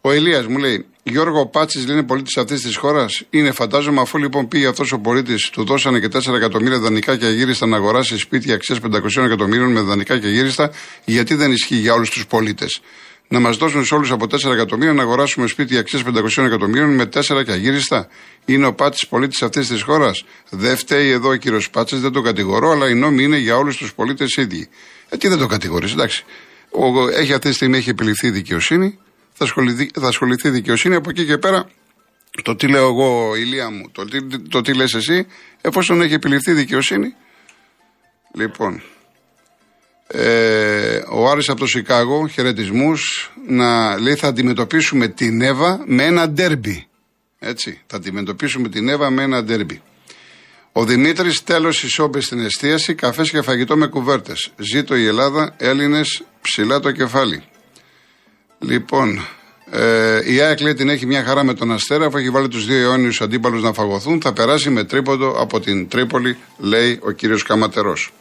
Ο 0.00 0.12
Ηλίας 0.12 0.46
μου 0.46 0.58
λέει: 0.58 0.86
Γιώργο 1.02 1.46
Πάτσης 1.46 1.84
είναι 1.84 2.02
πολίτης 2.02 2.36
αυτής 2.36 2.60
της 2.60 2.76
χώρας. 2.76 3.22
Είναι 3.30 3.52
φαντάζομαι, 3.52 4.00
αφού 4.00 4.18
λοιπόν 4.18 4.48
πήγε 4.48 4.66
αυτός 4.66 4.92
ο 4.92 4.98
πολίτης, 4.98 5.50
του 5.50 5.64
δώσανε 5.64 6.00
και 6.00 6.08
4 6.08 6.34
εκατομμύρια 6.34 6.78
δανεικά 6.78 7.16
και 7.16 7.24
αγύριστα 7.24 7.66
να 7.66 7.76
αγοράσει 7.76 8.18
σπίτια 8.18 8.54
αξίας 8.54 8.78
500 8.80 9.24
εκατομμύριων 9.24 9.72
με 9.72 9.80
δανεικά 9.80 10.18
και 10.18 10.26
αγύριστα, 10.26 10.70
γιατί 11.04 11.34
δεν 11.34 11.52
ισχύει 11.52 11.76
για 11.76 11.92
όλους 11.92 12.10
τους 12.10 12.26
πολίτες. 12.26 12.80
Να 13.28 13.40
μας 13.40 13.56
δώσουν 13.56 13.84
σε 13.84 13.94
όλους 13.94 14.10
από 14.10 14.26
4 14.26 14.52
εκατομμύρια 14.52 14.92
να 14.92 15.02
αγοράσουμε 15.02 15.46
σπίτια 15.46 15.80
αξίας 15.80 16.02
500 16.02 16.44
εκατομμύριων 16.44 16.94
με 16.94 17.06
4 17.06 17.44
και 17.44 17.52
αγύριστα. 17.52 18.08
Είναι 18.44 18.66
ο 18.66 18.74
Πάτσης 18.74 19.08
πολίτης 19.08 19.42
αυτής 19.42 19.68
της 19.68 19.82
χώρας. 19.82 20.24
Δεν 20.50 20.76
φταίει 20.76 21.10
εδώ 21.10 21.28
ο 21.28 21.36
κύριος 21.36 21.70
Πάτσης, 21.70 22.00
δεν 22.00 22.12
τον 22.12 22.22
κατηγορώ, 22.22 22.70
αλλά 22.70 22.88
οι 22.88 22.94
νόμοι 22.94 23.22
είναι 23.22 23.36
για 23.36 23.56
όλους 23.56 23.76
τους 23.76 23.94
πολίτες 23.94 24.36
ίδιοι. 24.36 24.68
Ε, 25.08 25.16
τι 25.16 25.28
δεν 25.28 25.38
τον 25.38 25.48
κατηγορείς, 25.48 25.92
εντάξει. 25.92 26.24
Ο, 26.70 27.08
έχει 27.08 27.32
αυτή 27.32 27.48
τη 27.48 27.54
στιγμή 27.54 27.76
έχει 27.78 27.90
επιληφθεί 27.90 28.26
η 28.26 28.30
δικαιοσύνη 28.30 28.98
θα 29.32 29.44
ασχοληθεί, 29.44 29.90
θα 30.00 30.06
ασχοληθεί 30.08 30.48
η 30.48 30.50
δικαιοσύνη. 30.50 30.94
Από 30.94 31.10
εκεί 31.10 31.26
και 31.26 31.38
πέρα, 31.38 31.70
το 32.42 32.56
τι 32.56 32.68
λέω 32.68 32.86
εγώ, 32.86 33.36
ηλία 33.36 33.70
μου, 33.70 33.90
το, 33.92 34.04
τι- 34.04 34.38
το 34.48 34.60
τι 34.60 34.74
λες 34.74 34.94
εσύ, 34.94 35.26
εφόσον 35.60 36.00
έχει 36.02 36.14
επιληφθεί 36.14 36.50
η 36.50 36.54
δικαιοσύνη. 36.54 37.14
Λοιπόν, 38.34 38.82
ε, 40.06 41.02
ο 41.10 41.30
Άρης 41.30 41.48
από 41.48 41.60
το 41.60 41.66
Σικάγο, 41.66 42.26
χαιρετισμούς, 42.28 43.30
να 43.48 43.98
λέει 43.98 44.14
θα 44.14 44.28
αντιμετωπίσουμε 44.28 45.08
την 45.08 45.40
Εύα 45.40 45.82
με 45.86 46.04
ένα 46.04 46.28
ντέρμπι. 46.28 46.86
Έτσι, 47.38 47.80
θα 47.86 47.96
αντιμετωπίσουμε 47.96 48.68
την 48.68 48.88
Εύα 48.88 49.10
με 49.10 49.22
ένα 49.22 49.44
ντέρμπι. 49.44 49.82
Ο 50.72 50.84
Δημήτρης, 50.84 51.44
τέλος 51.44 51.82
ισόμπε 51.82 52.20
στην 52.20 52.40
εστίαση, 52.40 52.94
καφές 52.94 53.30
και 53.30 53.42
φαγητό 53.42 53.76
με 53.76 53.86
κουβέρτες. 53.86 54.50
Ζήτω 54.56 54.96
η 54.96 55.06
Ελλάδα, 55.06 55.54
Έλληνες, 55.56 56.22
ψηλά 56.40 56.80
το 56.80 56.90
κεφάλι. 56.90 57.42
Λοιπόν, 58.58 59.20
ε, 59.70 60.32
η 60.32 60.40
ΑΕΚ 60.40 60.60
λέει 60.60 60.74
την 60.74 60.88
έχει 60.88 61.06
μια 61.06 61.24
χαρά 61.24 61.44
με 61.44 61.54
τον 61.54 61.72
Αστέρα, 61.72 62.06
αφού 62.06 62.16
έχει 62.16 62.30
βάλει 62.30 62.48
τους 62.48 62.66
δύο 62.66 62.76
αιώνιους 62.76 63.20
αντίπαλους 63.20 63.62
να 63.62 63.72
φαγωθούν. 63.72 64.20
Θα 64.20 64.32
περάσει 64.32 64.70
με 64.70 64.84
τρίποντο 64.84 65.30
από 65.40 65.60
την 65.60 65.88
Τρίπολη, 65.88 66.36
λέει 66.58 66.98
ο 67.02 67.10
κύριος 67.10 67.42
Καματερός. 67.42 68.12